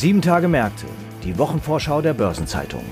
Sieben 0.00 0.22
Tage 0.22 0.46
Märkte, 0.46 0.86
die 1.24 1.36
Wochenvorschau 1.38 2.00
der 2.02 2.14
Börsenzeitung. 2.14 2.84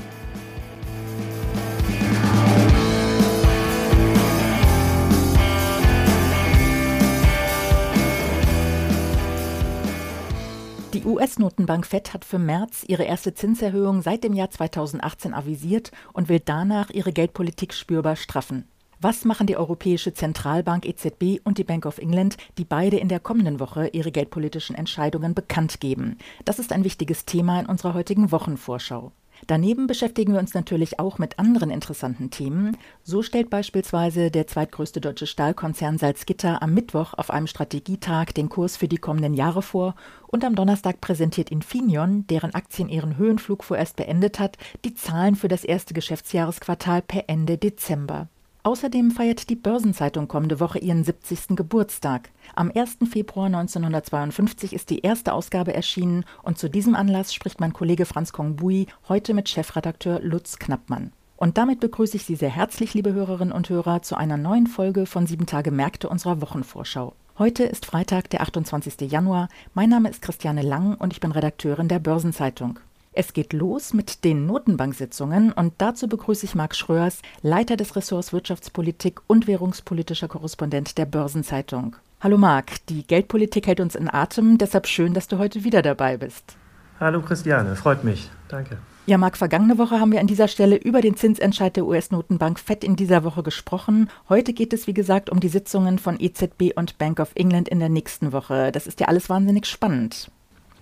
Die 10.95 11.05
US-Notenbank 11.05 11.87
Fed 11.87 12.13
hat 12.13 12.25
für 12.25 12.41
März 12.41 12.83
ihre 12.89 13.05
erste 13.05 13.35
Zinserhöhung 13.35 14.03
seit 14.03 14.25
dem 14.25 14.33
Jahr 14.33 14.51
2018 14.51 15.33
avisiert 15.33 15.93
und 16.13 16.29
will 16.29 16.41
danach 16.45 16.91
ihre 16.91 17.13
Geldpolitik 17.13 17.73
spürbar 17.73 18.17
straffen. 18.17 18.67
Was 18.99 19.27
machen 19.27 19.47
die 19.47 19.59
Europäische 19.59 20.15
Zentralbank 20.15 20.87
EZB 20.87 21.41
und 21.45 21.59
die 21.59 21.65
Bank 21.65 21.85
of 21.85 21.99
England, 21.99 22.39
die 22.57 22.65
beide 22.65 22.97
in 22.97 23.09
der 23.09 23.21
kommenden 23.21 23.61
Woche 23.61 23.89
ihre 23.89 24.11
geldpolitischen 24.11 24.75
Entscheidungen 24.75 25.35
bekannt 25.35 25.81
geben? 25.81 26.17
Das 26.47 26.59
ist 26.59 26.73
ein 26.73 26.83
wichtiges 26.83 27.27
Thema 27.27 27.61
in 27.61 27.67
unserer 27.67 27.93
heutigen 27.93 28.33
Wochenvorschau. 28.33 29.13
Daneben 29.47 29.87
beschäftigen 29.87 30.33
wir 30.33 30.41
uns 30.41 30.55
natürlich 30.55 30.99
auch 30.99 31.19
mit 31.19 31.39
anderen 31.39 31.71
interessanten 31.71 32.31
Themen. 32.31 32.75
So 33.03 33.23
stellt 33.23 33.51
beispielsweise 33.51 34.31
der 34.31 34.47
zweitgrößte 34.47 35.03
deutsche 35.03 35.27
Stahlkonzern 35.27 35.99
Salzgitter 35.99 36.63
am 36.63 36.73
Mittwoch 36.73 37.13
auf 37.13 37.31
einem 37.31 37.47
Strategietag 37.47 38.33
den 38.33 38.49
Kurs 38.49 38.79
für 38.79 38.89
die 38.89 38.97
kommenden 38.97 39.35
Jahre 39.35 39.61
vor 39.61 39.95
und 40.27 40.43
am 40.43 40.55
Donnerstag 40.55 41.03
präsentiert 41.03 41.51
Infineon, 41.51 42.27
deren 42.29 42.55
Aktien 42.55 42.89
ihren 42.89 43.19
Höhenflug 43.19 43.63
vorerst 43.63 43.97
beendet 43.97 44.39
hat, 44.39 44.57
die 44.87 44.95
Zahlen 44.95 45.37
für 45.37 45.49
das 45.49 45.65
erste 45.65 45.93
Geschäftsjahresquartal 45.93 47.03
per 47.03 47.25
Ende 47.29 47.59
Dezember. 47.59 48.29
Außerdem 48.67 49.13
feiert 49.13 49.49
die 49.49 49.55
Börsenzeitung 49.55 50.27
kommende 50.27 50.59
Woche 50.59 50.81
ihren 50.81 51.05
70. 51.05 51.55
Geburtstag. 51.55 52.31
Am 52.57 52.73
1. 52.75 52.99
Februar 53.09 53.47
1952 53.47 54.73
ist 54.73 54.91
die 54.91 55.03
erste 55.03 55.35
Ausgabe 55.35 55.73
erschienen 55.73 56.25
und 56.43 56.59
zu 56.59 56.69
diesem 56.69 56.97
Anlass 56.97 57.33
spricht 57.33 57.61
mein 57.61 57.73
Kollege 57.73 58.07
Franz 58.07 58.33
Kongbui 58.33 58.89
heute 59.09 59.35
mit 59.35 59.49
Chefredakteur 59.49 60.19
Lutz 60.19 60.59
Knappmann. 60.59 61.13
Und 61.37 61.59
damit 61.59 61.79
begrüße 61.79 62.17
ich 62.17 62.25
Sie 62.25 62.35
sehr 62.35 62.51
herzlich, 62.51 62.93
liebe 62.93 63.13
Hörerinnen 63.13 63.55
und 63.55 63.71
Hörer, 63.71 64.03
zu 64.03 64.17
einer 64.17 64.37
neuen 64.37 64.67
Folge 64.67 65.07
von 65.07 65.29
Sieben 65.29 65.47
Tage 65.47 65.71
Märkte 65.71 66.09
unserer 66.09 66.43
Wochenvorschau. 66.43 67.15
Heute 67.39 67.63
ist 67.63 67.87
Freitag, 67.87 68.31
der 68.31 68.41
28. 68.41 69.09
Januar. 69.13 69.49
Mein 69.75 69.91
Name 69.91 70.11
ist 70.11 70.23
Christiane 70.23 70.63
Lang 70.63 70.97
und 70.97 71.13
ich 71.13 71.21
bin 71.21 71.31
Redakteurin 71.31 71.87
der 71.87 72.01
Börsenzeitung. 72.01 72.81
Es 73.19 73.33
geht 73.33 73.55
los 73.55 73.95
mit 73.95 74.25
den 74.25 74.45
Notenbank-Sitzungen 74.45 75.51
und 75.51 75.73
dazu 75.79 76.07
begrüße 76.07 76.45
ich 76.45 76.55
Marc 76.55 76.77
Schröers, 76.77 77.23
Leiter 77.41 77.79
des 77.79 77.97
Ressorts 77.97 78.35
Wirtschaftspolitik 78.35 79.23
und 79.27 79.47
währungspolitischer 79.47 80.29
Korrespondent 80.29 80.99
der 80.99 81.07
Börsenzeitung. 81.07 81.97
Hallo 82.21 82.37
Marc, 82.37 82.85
die 82.91 83.07
Geldpolitik 83.07 83.69
hält 83.69 83.81
uns 83.81 83.95
in 83.95 84.13
Atem, 84.13 84.59
deshalb 84.59 84.87
schön, 84.87 85.15
dass 85.15 85.29
du 85.29 85.39
heute 85.39 85.65
wieder 85.65 85.81
dabei 85.81 86.19
bist. 86.19 86.59
Hallo 87.01 87.23
Christiane, 87.23 87.75
freut 87.75 88.05
mich. 88.05 88.29
Danke. 88.49 88.77
Ja, 89.07 89.17
Marc, 89.17 89.39
vergangene 89.39 89.79
Woche 89.79 89.99
haben 89.99 90.13
wir 90.13 90.21
an 90.21 90.27
dieser 90.27 90.49
Stelle 90.49 90.77
über 90.77 91.01
den 91.01 91.17
Zinsentscheid 91.17 91.75
der 91.75 91.87
US-Notenbank 91.87 92.59
FED 92.59 92.85
in 92.85 92.97
dieser 92.97 93.25
Woche 93.25 93.43
gesprochen. 93.43 94.11
Heute 94.29 94.53
geht 94.53 94.75
es, 94.75 94.87
wie 94.87 94.95
gesagt, 94.95 95.31
um 95.31 95.41
die 95.41 95.49
Sitzungen 95.49 95.99
von 95.99 96.21
EZB 96.21 96.77
und 96.77 96.99
Bank 96.99 97.19
of 97.21 97.31
England 97.35 97.71
in 97.71 97.79
der 97.79 97.89
nächsten 97.89 98.33
Woche. 98.33 98.73
Das 98.73 98.87
ist 98.87 99.01
ja 99.01 99.09
alles 99.09 99.31
wahnsinnig 99.31 99.65
spannend. 99.65 100.31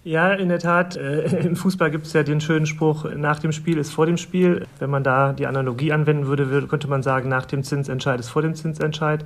Ja, 0.05 0.35
in 0.35 0.51
der 0.51 0.59
Tat. 0.59 0.97
Äh, 0.97 1.23
Im 1.47 1.57
Fußball 1.57 1.91
gibt 1.91 2.07
es 2.07 2.13
ja 2.13 2.23
den 2.23 2.41
schönen 2.41 2.67
Spruch, 2.67 3.07
nach 3.17 3.39
dem 3.39 3.53
Spiel 3.53 3.79
ist 3.79 3.93
vor 3.93 4.05
dem 4.05 4.19
Spiel. 4.19 4.67
Wenn 4.79 4.91
man 4.91 5.03
da 5.03 5.33
die 5.33 5.47
Analogie 5.47 5.93
anwenden 5.93 6.27
würde, 6.27 6.67
könnte 6.69 6.89
man 6.89 7.03
sagen, 7.03 7.31
nach 7.31 7.47
dem 7.47 7.65
Zinsentscheid 7.65 8.21
ist 8.21 8.29
vor 8.29 8.43
dem 8.43 8.55
Zinsentscheid. 8.55 9.25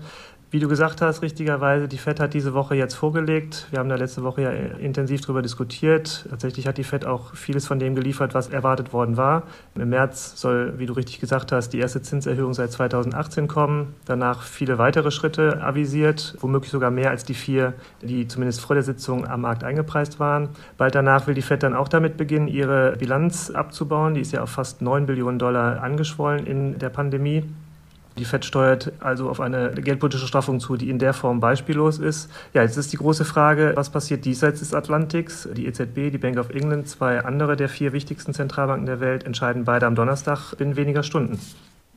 Wie 0.50 0.60
du 0.60 0.68
gesagt 0.68 1.02
hast, 1.02 1.20
richtigerweise, 1.20 1.88
die 1.88 1.98
FED 1.98 2.20
hat 2.20 2.32
diese 2.32 2.54
Woche 2.54 2.74
jetzt 2.74 2.94
vorgelegt. 2.94 3.66
Wir 3.70 3.80
haben 3.80 3.90
da 3.90 3.96
letzte 3.96 4.22
Woche 4.22 4.40
ja 4.40 4.50
intensiv 4.50 5.20
darüber 5.20 5.42
diskutiert. 5.42 6.24
Tatsächlich 6.30 6.66
hat 6.66 6.78
die 6.78 6.84
FED 6.84 7.04
auch 7.04 7.34
vieles 7.34 7.66
von 7.66 7.78
dem 7.78 7.94
geliefert, 7.94 8.32
was 8.32 8.48
erwartet 8.48 8.94
worden 8.94 9.18
war. 9.18 9.42
Im 9.74 9.90
März 9.90 10.40
soll, 10.40 10.78
wie 10.78 10.86
du 10.86 10.94
richtig 10.94 11.20
gesagt 11.20 11.52
hast, 11.52 11.74
die 11.74 11.78
erste 11.80 12.00
Zinserhöhung 12.00 12.54
seit 12.54 12.72
2018 12.72 13.46
kommen. 13.46 13.94
Danach 14.06 14.40
viele 14.40 14.78
weitere 14.78 15.10
Schritte 15.10 15.62
avisiert, 15.62 16.34
womöglich 16.40 16.70
sogar 16.70 16.90
mehr 16.90 17.10
als 17.10 17.24
die 17.24 17.34
vier, 17.34 17.74
die 18.00 18.26
zumindest 18.26 18.62
vor 18.62 18.72
der 18.72 18.82
Sitzung 18.82 19.26
am 19.26 19.42
Markt 19.42 19.64
eingepreist 19.64 20.18
waren. 20.18 20.48
Bald 20.78 20.94
danach 20.94 21.26
will 21.26 21.34
die 21.34 21.42
FED 21.42 21.62
dann 21.62 21.74
auch 21.74 21.88
damit 21.88 22.16
beginnen, 22.16 22.48
ihre 22.48 22.96
Bilanz 22.96 23.50
abzubauen. 23.50 24.14
Die 24.14 24.22
ist 24.22 24.32
ja 24.32 24.42
auf 24.42 24.50
fast 24.50 24.80
9 24.80 25.04
Billionen 25.04 25.38
Dollar 25.38 25.82
angeschwollen 25.82 26.46
in 26.46 26.78
der 26.78 26.88
Pandemie. 26.88 27.44
Die 28.18 28.24
FED 28.24 28.44
steuert 28.44 28.92
also 28.98 29.30
auf 29.30 29.40
eine 29.40 29.70
geldpolitische 29.72 30.26
Straffung 30.26 30.58
zu, 30.58 30.76
die 30.76 30.90
in 30.90 30.98
der 30.98 31.14
Form 31.14 31.38
beispiellos 31.38 31.98
ist. 31.98 32.30
Ja, 32.52 32.62
jetzt 32.62 32.76
ist 32.76 32.92
die 32.92 32.96
große 32.96 33.24
Frage, 33.24 33.72
was 33.76 33.90
passiert 33.90 34.24
diesseits 34.24 34.58
des 34.58 34.74
Atlantiks? 34.74 35.48
Die 35.52 35.66
EZB, 35.66 36.10
die 36.10 36.18
Bank 36.18 36.36
of 36.38 36.50
England, 36.50 36.88
zwei 36.88 37.24
andere 37.24 37.54
der 37.54 37.68
vier 37.68 37.92
wichtigsten 37.92 38.34
Zentralbanken 38.34 38.86
der 38.86 39.00
Welt 39.00 39.24
entscheiden 39.24 39.64
beide 39.64 39.86
am 39.86 39.94
Donnerstag 39.94 40.56
binnen 40.56 40.76
weniger 40.76 41.04
Stunden. 41.04 41.38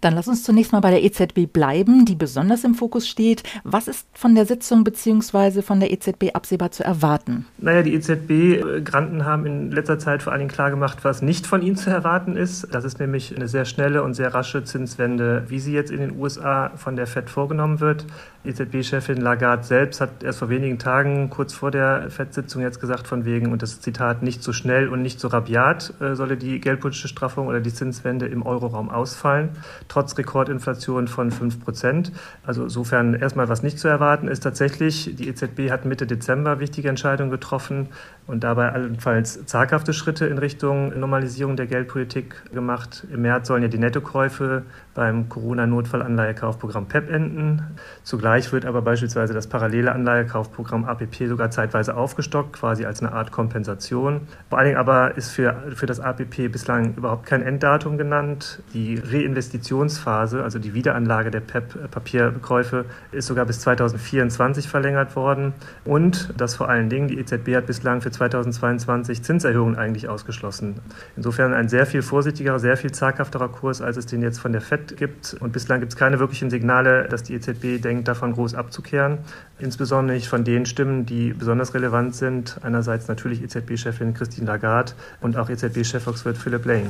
Dann 0.02 0.16
lass 0.16 0.28
uns 0.28 0.44
zunächst 0.44 0.72
mal 0.74 0.80
bei 0.80 0.90
der 0.92 1.04
EZB 1.04 1.52
bleiben, 1.52 2.06
die 2.06 2.16
besonders 2.16 2.64
im 2.64 2.76
Fokus 2.76 3.08
steht. 3.08 3.44
Was 3.64 3.88
ist 3.88 4.08
von 4.14 4.36
der 4.36 4.46
Sitzung 4.46 4.84
bzw. 4.84 5.62
von 5.62 5.80
der 5.80 5.92
EZB 5.92 6.34
absehbar 6.34 6.72
zu 6.72 6.84
erwarten? 6.84 7.46
Naja, 7.60 7.84
die 7.84 7.94
EZB-Granten 7.94 9.26
haben 9.26 9.46
in 9.46 9.72
letzter 9.72 10.00
Zeit 10.00 10.24
vor 10.24 10.34
allen 10.34 10.40
Dingen 10.40 10.52
klargemacht, 10.52 11.04
was 11.04 11.22
nicht 11.22 11.46
von 11.46 11.62
ihnen 11.62 11.76
zu 11.76 11.90
erwarten 11.92 12.36
ist. 12.36 12.68
Das 12.72 12.84
ist 12.84 13.00
nämlich 13.00 13.36
eine 13.36 13.48
sehr 13.48 13.66
schnelle 13.66 14.04
und 14.04 14.16
sehr 14.16 14.34
rasche 14.34 14.64
Zinswende, 14.64 15.46
wie 15.48 15.60
sie 15.60 15.74
jetzt 15.74 15.92
in 15.92 16.00
den 16.00 16.20
USA 16.20 16.72
von 16.76 16.96
der 16.96 17.06
FED 17.06 17.30
vorgenommen 17.30 17.80
wird. 17.80 18.06
EZB-Chefin 18.44 19.22
Lagarde 19.22 19.64
selbst 19.64 20.02
hat 20.02 20.24
erst 20.24 20.40
vor 20.40 20.50
wenigen 20.50 20.80
Tagen, 20.80 21.30
kurz 21.30 21.54
vor 21.54 21.72
der 21.72 22.10
FED-Sitzung, 22.10 22.62
jetzt 22.62 22.80
gesagt, 22.80 23.08
von 23.08 23.26
wegen, 23.26 23.52
und 23.52 23.62
das 23.62 23.82
Zitat, 23.82 24.24
nicht 24.24 24.44
so 24.44 24.54
schnell 24.54 24.90
und 24.90 25.02
nicht 25.02 25.20
so 25.20 25.28
rabiat 25.28 25.94
äh, 26.00 26.16
solle 26.16 26.38
die 26.38 26.60
geldpolitische 26.60 27.08
Straffung 27.08 27.48
oder 27.48 27.60
die 27.60 27.74
Zinswende 27.74 28.28
im 28.28 28.44
Euroraum 28.44 28.90
ausfallen 28.90 29.50
trotz 29.88 30.18
Rekordinflation 30.18 31.08
von 31.08 31.32
5 31.32 31.64
Prozent. 31.64 32.12
Also 32.46 32.64
insofern 32.64 33.14
erstmal 33.14 33.50
was 33.50 33.64
nicht 33.64 33.80
zu 33.80 33.88
erwarten 33.88 34.28
ist 34.28 34.42
tatsächlich, 34.42 35.16
die 35.16 35.28
EZB 35.28 35.70
hat 35.70 35.86
Mitte 35.86 36.08
Dezember 36.08 36.60
wichtige 36.60 36.90
Entscheidungen 36.90 37.32
getroffen 37.32 37.90
und 38.28 38.44
dabei 38.44 38.72
allenfalls 38.72 39.46
zaghafte 39.46 39.94
Schritte 39.94 40.26
in 40.28 40.38
Richtung 40.38 40.98
Normalisierung 40.98 41.56
der 41.56 41.68
Geldpolitik 41.68 42.52
gemacht. 42.54 43.06
Im 43.12 43.24
März 43.24 43.48
sollen 43.48 43.64
ja 43.64 43.68
die 43.68 43.78
Nettokäufe 43.78 44.64
beim 44.94 45.30
Corona-Notfallanleihekaufprogramm 45.30 46.88
PEP 46.88 47.10
e 47.10 47.14
enden. 47.14 47.62
Zugleich 48.04 48.31
wird 48.32 48.66
aber 48.66 48.82
beispielsweise 48.82 49.34
das 49.34 49.48
parallele 49.48 49.92
Anleihekaufprogramm 49.92 50.86
APP 50.86 51.28
sogar 51.28 51.52
zeitweise 51.52 51.98
aufgestockt, 51.98 52.54
quasi 52.54 52.86
als 52.86 53.02
eine 53.02 53.12
Art 53.12 53.32
Kompensation. 53.32 54.22
Vor 54.48 54.58
allen 54.58 54.68
Dingen 54.68 54.78
aber 54.78 55.18
ist 55.18 55.32
für, 55.32 55.56
für 55.76 55.86
das 55.86 56.00
APP 56.00 56.50
bislang 56.50 56.94
überhaupt 56.96 57.26
kein 57.26 57.42
Enddatum 57.42 57.98
genannt. 57.98 58.62
Die 58.74 58.96
Reinvestitionsphase, 58.96 60.44
also 60.44 60.60
die 60.60 60.74
Wiederanlage 60.74 61.32
der 61.32 61.42
PEP-Papierkäufe, 61.42 62.86
ist 63.12 63.28
sogar 63.28 63.46
bis 63.46 63.60
2024 63.62 64.70
verlängert 64.70 65.16
worden. 65.16 65.54
Und 65.84 66.34
das 66.38 66.56
vor 66.56 66.70
allen 66.70 66.90
Dingen, 66.90 67.08
die 67.08 67.20
EZB 67.20 67.56
hat 67.56 67.66
bislang 67.66 68.02
für 68.02 68.12
2022 68.12 69.24
Zinserhöhungen 69.24 69.78
eigentlich 69.78 70.08
ausgeschlossen. 70.08 70.80
Insofern 71.18 71.54
ein 71.54 71.68
sehr 71.68 71.86
viel 71.86 72.02
vorsichtigerer, 72.02 72.60
sehr 72.60 72.78
viel 72.78 72.92
zaghafterer 72.92 73.50
Kurs, 73.50 73.82
als 73.82 73.98
es 73.98 74.06
den 74.06 74.22
jetzt 74.22 74.40
von 74.40 74.52
der 74.52 74.62
FED 74.62 74.96
gibt. 74.96 75.36
Und 75.40 75.52
bislang 75.54 75.80
gibt 75.80 75.92
es 75.94 75.98
keine 75.98 76.20
wirklichen 76.20 76.50
Signale, 76.50 77.08
dass 77.10 77.24
die 77.24 77.34
EZB 77.34 77.82
denkt, 77.82 78.08
davon 78.08 78.21
groß 78.34 78.56
abzukehren. 78.56 79.20
Insbesondere 79.60 80.16
nicht 80.16 80.28
von 80.28 80.44
den 80.44 80.66
Stimmen, 80.66 81.06
die 81.06 81.34
besonders 81.34 81.74
relevant 81.74 82.16
sind. 82.16 82.58
Einerseits 82.62 83.08
natürlich 83.08 83.42
EZB-Chefin 83.44 84.14
Christine 84.14 84.48
Lagarde 84.48 84.94
und 85.22 85.38
auch 85.38 85.50
EZB-Chefvolkswirt 85.50 86.38
Philip 86.38 86.66
Lane. 86.66 86.90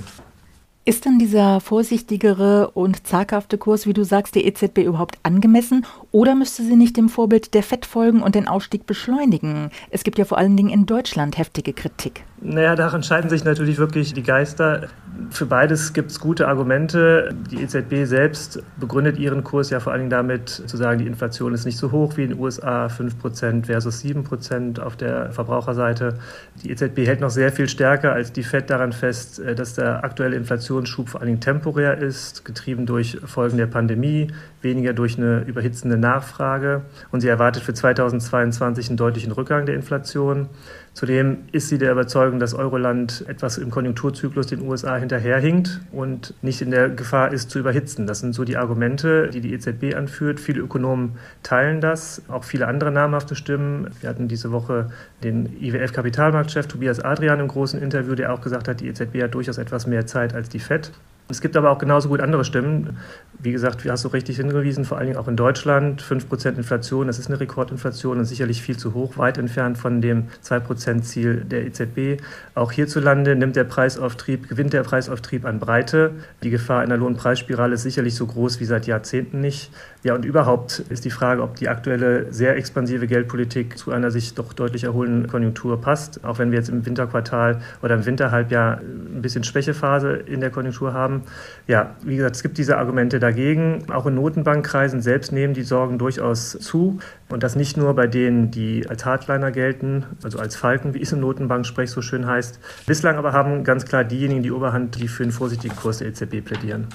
Ist 0.84 1.06
denn 1.06 1.20
dieser 1.20 1.60
vorsichtigere 1.60 2.72
und 2.72 3.06
zaghafte 3.06 3.60
Kurs, 3.60 3.86
wie 3.86 3.94
du 3.94 4.04
sagst, 4.04 4.34
der 4.34 4.46
EZB 4.46 4.80
überhaupt 4.80 5.20
angemessen 5.22 5.86
oder 6.12 6.36
müsste 6.36 6.64
sie 6.64 6.76
nicht 6.76 6.98
dem 6.98 7.10
Vorbild 7.10 7.54
der 7.54 7.64
FED 7.64 7.86
folgen 7.86 8.22
und 8.22 8.36
den 8.36 8.48
Ausstieg 8.48 8.86
beschleunigen? 8.86 9.70
Es 9.90 10.04
gibt 10.04 10.18
ja 10.18 10.26
vor 10.26 10.38
allen 10.38 10.58
Dingen 10.58 10.70
in 10.70 10.86
Deutschland 10.86 11.38
heftige 11.38 11.74
Kritik. 11.74 12.24
Naja, 12.44 12.76
daran 12.76 13.04
scheiden 13.04 13.30
sich 13.30 13.44
natürlich 13.44 13.78
wirklich 13.78 14.14
die 14.14 14.24
Geister. 14.24 14.88
Für 15.30 15.46
beides 15.46 15.94
gibt 15.94 16.10
es 16.10 16.20
gute 16.20 16.48
Argumente. 16.48 17.36
Die 17.52 17.62
EZB 17.62 18.06
selbst 18.06 18.64
begründet 18.80 19.20
ihren 19.20 19.44
Kurs 19.44 19.70
ja 19.70 19.80
vor 19.80 19.94
allen 19.94 20.02
Dingen 20.02 20.10
damit, 20.10 20.50
zu 20.50 20.76
sagen, 20.76 20.98
die 20.98 21.06
Inflation 21.06 21.54
ist 21.54 21.66
nicht 21.66 21.78
so 21.78 21.92
hoch 21.92 22.18
wie 22.18 22.24
in 22.24 22.30
den 22.32 22.40
USA, 22.40 22.88
5% 22.88 23.66
versus 23.66 24.04
7% 24.04 24.80
auf 24.80 24.96
der 24.96 25.32
Verbraucherseite. 25.32 26.16
Die 26.64 26.72
EZB 26.72 27.06
hält 27.06 27.22
noch 27.22 27.30
sehr 27.30 27.52
viel 27.52 27.70
stärker 27.70 28.12
als 28.14 28.34
die 28.34 28.44
FED 28.44 28.72
daran 28.72 28.92
fest, 28.92 29.40
äh, 29.40 29.54
dass 29.54 29.76
der 29.76 30.04
aktuelle 30.04 30.36
Inflationsschub 30.36 31.10
vor 31.10 31.22
allen 31.22 31.28
Dingen 31.28 31.42
temporär 31.42 32.00
ist, 32.00 32.44
getrieben 32.44 32.88
durch 32.88 33.20
Folgen 33.24 33.58
der 33.58 33.68
Pandemie, 33.68 34.32
weniger 34.64 34.94
durch 34.94 35.18
eine 35.18 35.42
überhitzende 35.42 35.98
Nachfrage 36.02 36.82
und 37.12 37.22
sie 37.22 37.30
erwartet 37.30 37.64
für 37.64 37.74
2022 37.74 38.90
einen 38.90 38.98
deutlichen 38.98 39.32
Rückgang 39.32 39.66
der 39.66 39.76
Inflation. 39.76 40.50
Zudem 40.94 41.46
ist 41.54 41.70
sie 41.70 41.78
der 41.78 41.94
Überzeugung, 41.94 42.40
dass 42.40 42.54
Euroland 42.54 43.24
etwas 43.30 43.58
im 43.58 43.72
Konjunkturzyklus 43.72 44.48
den 44.48 44.62
USA 44.62 44.98
hinterherhinkt 44.98 45.80
und 45.94 46.34
nicht 46.42 46.62
in 46.62 46.70
der 46.70 46.90
Gefahr 46.90 47.32
ist, 47.32 47.50
zu 47.50 47.60
überhitzen. 47.60 48.08
Das 48.08 48.20
sind 48.20 48.34
so 48.34 48.44
die 48.44 48.58
Argumente, 48.58 49.30
die 49.30 49.40
die 49.40 49.54
EZB 49.54 49.96
anführt. 49.96 50.42
Viele 50.42 50.60
Ökonomen 50.60 51.14
teilen 51.44 51.80
das, 51.80 52.22
auch 52.28 52.44
viele 52.44 52.68
andere 52.68 52.92
namhafte 52.92 53.36
Stimmen. 53.36 53.90
Wir 54.02 54.10
hatten 54.10 54.28
diese 54.28 54.52
Woche 54.52 54.92
den 55.24 55.62
IWF-Kapitalmarktchef 55.62 56.68
Tobias 56.68 57.00
Adrian 57.00 57.40
im 57.40 57.48
großen 57.48 57.82
Interview, 57.82 58.16
der 58.16 58.34
auch 58.34 58.42
gesagt 58.42 58.68
hat, 58.68 58.82
die 58.82 58.90
EZB 58.90 59.24
hat 59.24 59.34
durchaus 59.34 59.58
etwas 59.58 59.88
mehr 59.88 60.06
Zeit 60.08 60.36
als 60.36 60.50
die 60.50 60.60
FED. 60.60 60.92
Es 61.32 61.42
gibt 61.42 61.56
aber 61.56 61.72
auch 61.72 61.78
genauso 61.78 62.10
gut 62.10 62.20
andere 62.20 62.44
Stimmen. 62.44 62.98
Wie 63.40 63.52
gesagt, 63.52 63.86
wie 63.86 63.90
hast 63.90 64.04
du 64.04 64.10
richtig 64.10 64.38
hingewiesen, 64.38 64.86
vor 64.86 64.98
allen 64.98 65.08
Dingen 65.08 65.18
auch 65.18 65.28
in 65.28 65.36
Deutschland. 65.36 66.04
5% 66.04 66.58
Inflation, 66.58 67.08
das 67.08 67.18
ist 67.18 67.28
eine 67.28 67.40
Rekordinflation 67.40 68.20
und 68.20 68.26
sicherlich 68.26 68.62
viel 68.62 68.78
zu 68.78 68.94
hoch, 68.94 69.18
weit 69.18 69.38
entfernt 69.38 69.78
von 69.78 70.02
dem 70.02 70.26
2%-Ziel 70.46 71.46
der 71.46 71.66
EZB. 71.66 72.22
Auch 72.54 72.72
hierzulande 72.72 73.36
nimmt 73.36 73.56
der 73.56 73.64
Preisauftrieb, 73.64 74.50
gewinnt 74.50 74.74
der 74.74 74.84
Preisauftrieb 74.84 75.46
an 75.46 75.60
Breite. 75.60 76.12
Die 76.44 76.50
Gefahr 76.50 76.82
einer 76.82 76.98
Lohnpreisspirale 76.98 77.76
ist 77.76 77.84
sicherlich 77.84 78.16
so 78.16 78.28
groß 78.28 78.60
wie 78.60 78.66
seit 78.66 78.86
Jahrzehnten 78.86 79.40
nicht. 79.40 79.72
Ja, 80.04 80.16
und 80.16 80.26
überhaupt 80.26 80.80
ist 80.90 81.06
die 81.06 81.12
Frage, 81.12 81.44
ob 81.44 81.56
die 81.56 81.70
aktuelle 81.70 82.32
sehr 82.34 82.58
expansive 82.58 83.08
Geldpolitik 83.08 83.78
zu 83.78 83.92
einer 83.92 84.12
sich 84.12 84.34
doch 84.34 84.52
deutlich 84.54 84.84
erholenden 84.84 85.28
Konjunktur 85.28 85.80
passt. 85.80 86.24
Auch 86.24 86.40
wenn 86.40 86.52
wir 86.52 86.58
jetzt 86.58 86.70
im 86.70 86.86
Winterquartal 86.86 87.62
oder 87.82 87.96
im 87.96 88.06
Winterhalbjahr 88.06 88.82
ein 88.82 89.22
bisschen 89.22 89.44
Schwächephase 89.44 90.14
in 90.14 90.42
der 90.42 90.50
Konjunktur 90.50 90.94
haben 90.94 91.21
ja, 91.68 91.96
wie 92.04 92.18
gesagt, 92.18 92.36
es 92.36 92.44
gibt 92.44 92.58
diese 92.58 92.78
Argumente 92.78 93.20
dagegen. 93.20 93.86
Auch 93.92 94.06
in 94.06 94.16
Notenbankkreisen 94.16 95.02
selbst 95.02 95.32
nehmen 95.32 95.54
die 95.54 95.64
Sorgen 95.64 95.98
durchaus 95.98 96.52
zu. 96.52 97.00
Und 97.30 97.44
das 97.44 97.56
nicht 97.56 97.78
nur 97.78 97.94
bei 97.94 98.08
denen, 98.08 98.52
die 98.52 98.86
als 98.90 99.06
Hardliner 99.06 99.52
gelten, 99.52 100.06
also 100.24 100.40
als 100.40 100.56
Falken, 100.56 100.94
wie 100.94 101.02
es 101.02 101.12
im 101.12 101.20
Notenbanksprech 101.22 101.90
so 101.90 102.02
schön 102.02 102.26
heißt. 102.26 102.60
Bislang 102.88 103.18
aber 103.18 103.34
haben 103.34 103.64
ganz 103.64 103.86
klar 103.86 104.04
diejenigen 104.04 104.44
die 104.44 104.52
Oberhand, 104.52 105.00
die 105.00 105.08
für 105.08 105.24
einen 105.24 105.32
vorsichtigen 105.32 105.76
Kurs 105.76 106.00
der 106.00 106.08
EZB 106.08 106.44
plädieren. 106.44 106.88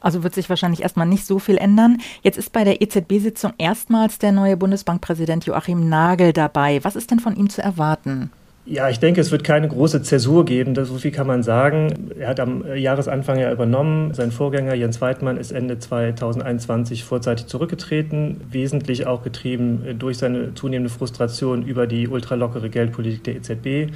Also 0.00 0.22
wird 0.22 0.34
sich 0.34 0.48
wahrscheinlich 0.48 0.82
erstmal 0.82 1.06
nicht 1.06 1.26
so 1.26 1.38
viel 1.38 1.58
ändern. 1.58 1.98
Jetzt 2.22 2.38
ist 2.38 2.52
bei 2.52 2.64
der 2.64 2.80
EZB-Sitzung 2.80 3.54
erstmals 3.58 4.18
der 4.18 4.32
neue 4.32 4.56
Bundesbankpräsident 4.56 5.46
Joachim 5.46 5.88
Nagel 5.88 6.32
dabei. 6.32 6.82
Was 6.84 6.96
ist 6.96 7.10
denn 7.10 7.18
von 7.18 7.34
ihm 7.34 7.50
zu 7.50 7.62
erwarten? 7.62 8.30
Ja, 8.68 8.88
ich 8.90 8.98
denke, 8.98 9.20
es 9.20 9.30
wird 9.30 9.44
keine 9.44 9.68
große 9.68 10.02
Zäsur 10.02 10.44
geben, 10.44 10.74
so 10.74 10.98
viel 10.98 11.12
kann 11.12 11.28
man 11.28 11.44
sagen. 11.44 12.10
Er 12.18 12.26
hat 12.26 12.40
am 12.40 12.64
Jahresanfang 12.74 13.38
ja 13.38 13.52
übernommen. 13.52 14.12
Sein 14.12 14.32
Vorgänger 14.32 14.74
Jens 14.74 15.00
Weidmann 15.00 15.36
ist 15.36 15.52
Ende 15.52 15.78
2021 15.78 17.04
vorzeitig 17.04 17.46
zurückgetreten, 17.46 18.40
wesentlich 18.50 19.06
auch 19.06 19.22
getrieben 19.22 19.96
durch 20.00 20.18
seine 20.18 20.52
zunehmende 20.54 20.90
Frustration 20.90 21.64
über 21.64 21.86
die 21.86 22.08
ultralockere 22.08 22.68
Geldpolitik 22.68 23.22
der 23.22 23.36
EZB. 23.36 23.92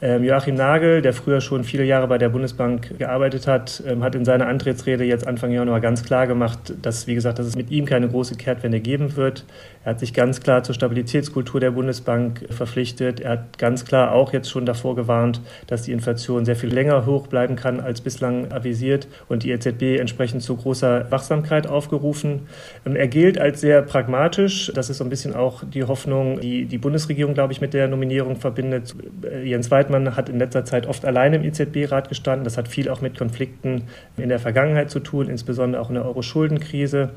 Ähm, 0.00 0.24
Joachim 0.24 0.54
Nagel, 0.54 1.02
der 1.02 1.12
früher 1.12 1.42
schon 1.42 1.62
viele 1.62 1.84
Jahre 1.84 2.08
bei 2.08 2.16
der 2.16 2.30
Bundesbank 2.30 2.98
gearbeitet 2.98 3.46
hat, 3.46 3.82
ähm, 3.86 4.02
hat 4.02 4.14
in 4.14 4.24
seiner 4.24 4.48
Antrittsrede 4.48 5.04
jetzt 5.04 5.26
Anfang 5.26 5.50
Januar 5.50 5.80
ganz 5.80 6.02
klar 6.02 6.26
gemacht, 6.26 6.74
dass, 6.80 7.06
wie 7.06 7.14
gesagt, 7.14 7.38
dass 7.38 7.46
es 7.46 7.56
mit 7.56 7.70
ihm 7.70 7.84
keine 7.84 8.08
große 8.08 8.36
Kehrtwende 8.36 8.80
geben 8.80 9.16
wird. 9.16 9.44
Er 9.84 9.90
hat 9.90 10.00
sich 10.00 10.14
ganz 10.14 10.40
klar 10.40 10.62
zur 10.62 10.74
Stabilitätskultur 10.74 11.60
der 11.60 11.72
Bundesbank 11.72 12.46
verpflichtet. 12.50 13.20
Er 13.20 13.32
hat 13.32 13.58
ganz 13.58 13.84
klar 13.84 14.12
auch 14.12 14.32
jetzt 14.32 14.48
schon 14.48 14.64
davor 14.64 14.96
gewarnt, 14.96 15.42
dass 15.66 15.82
die 15.82 15.92
Inflation 15.92 16.44
sehr 16.46 16.56
viel 16.56 16.72
länger 16.72 17.04
hoch 17.04 17.26
bleiben 17.26 17.54
kann 17.54 17.80
als 17.80 18.00
bislang 18.00 18.50
avisiert 18.50 19.08
und 19.28 19.42
die 19.42 19.50
EZB 19.50 20.00
entsprechend 20.00 20.42
zu 20.42 20.56
großer 20.56 21.10
Wachsamkeit 21.10 21.66
aufgerufen. 21.66 22.46
Ähm, 22.86 22.96
er 22.96 23.08
gilt 23.08 23.38
als 23.38 23.60
sehr 23.60 23.82
pragmatisch. 23.82 24.72
Das 24.74 24.88
ist 24.88 24.98
so 24.98 25.04
ein 25.04 25.10
bisschen 25.10 25.34
auch 25.34 25.62
die 25.64 25.84
Hoffnung, 25.84 26.40
die 26.40 26.64
die 26.64 26.78
Bundesregierung, 26.78 27.34
glaube 27.34 27.52
ich, 27.52 27.60
mit 27.60 27.74
der 27.74 27.86
Nominierung 27.88 28.36
verbindet. 28.36 28.94
Äh, 29.22 29.46
Jens 29.46 29.70
Weidmann 29.70 30.16
hat 30.16 30.30
in 30.30 30.38
letzter 30.38 30.64
Zeit 30.64 30.86
oft 30.86 31.04
allein 31.04 31.34
im 31.34 31.44
EZB-Rat 31.44 32.08
gestanden. 32.08 32.44
Das 32.44 32.56
hat 32.56 32.68
viel 32.68 32.88
auch 32.88 33.02
mit 33.02 33.18
Konflikten 33.18 33.82
in 34.16 34.30
der 34.30 34.38
Vergangenheit 34.38 34.90
zu 34.90 35.00
tun, 35.00 35.28
insbesondere 35.28 35.82
auch 35.82 35.90
in 35.90 35.96
der 35.96 36.06
Euro-Schuldenkrise. 36.06 37.10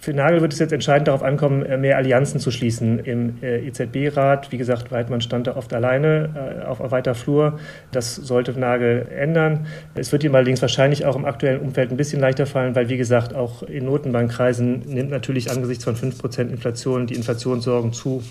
Für 0.00 0.14
Nagel 0.14 0.40
wird 0.40 0.54
es 0.54 0.58
jetzt 0.58 0.72
entscheidend 0.72 1.08
darauf 1.08 1.22
ankommen, 1.22 1.62
äh, 1.62 1.76
mehr 1.76 1.98
Allianzen 1.98 2.40
zu 2.40 2.50
schließen 2.50 3.00
im 3.00 3.34
äh, 3.42 3.66
EZB-Rat. 3.66 4.50
Wie 4.50 4.56
gesagt, 4.56 4.90
Weidmann 4.90 5.20
stand 5.20 5.46
da 5.46 5.56
oft 5.56 5.74
alleine 5.74 6.62
äh, 6.62 6.66
auf 6.66 6.80
weiter 6.90 7.14
Flur. 7.14 7.58
Das 7.92 8.16
sollte 8.16 8.58
Nagel 8.58 9.06
ändern. 9.14 9.66
Es 9.94 10.10
wird 10.10 10.24
ihm 10.24 10.34
allerdings 10.34 10.62
wahrscheinlich 10.62 11.04
auch 11.04 11.16
im 11.16 11.26
aktuellen 11.26 11.60
Umfeld 11.60 11.90
ein 11.90 11.98
bisschen 11.98 12.18
leichter 12.18 12.46
fallen, 12.46 12.74
weil, 12.74 12.88
wie 12.88 12.96
gesagt, 12.96 13.34
auch 13.34 13.62
in 13.62 13.84
Notenbankkreisen 13.84 14.80
nimmt 14.86 15.10
natürlich 15.10 15.50
angesichts 15.50 15.84
von 15.84 15.94
5% 15.94 16.48
Inflation 16.48 17.06
die 17.06 17.14
Inflationssorgen 17.14 17.92
zu. 17.92 18.22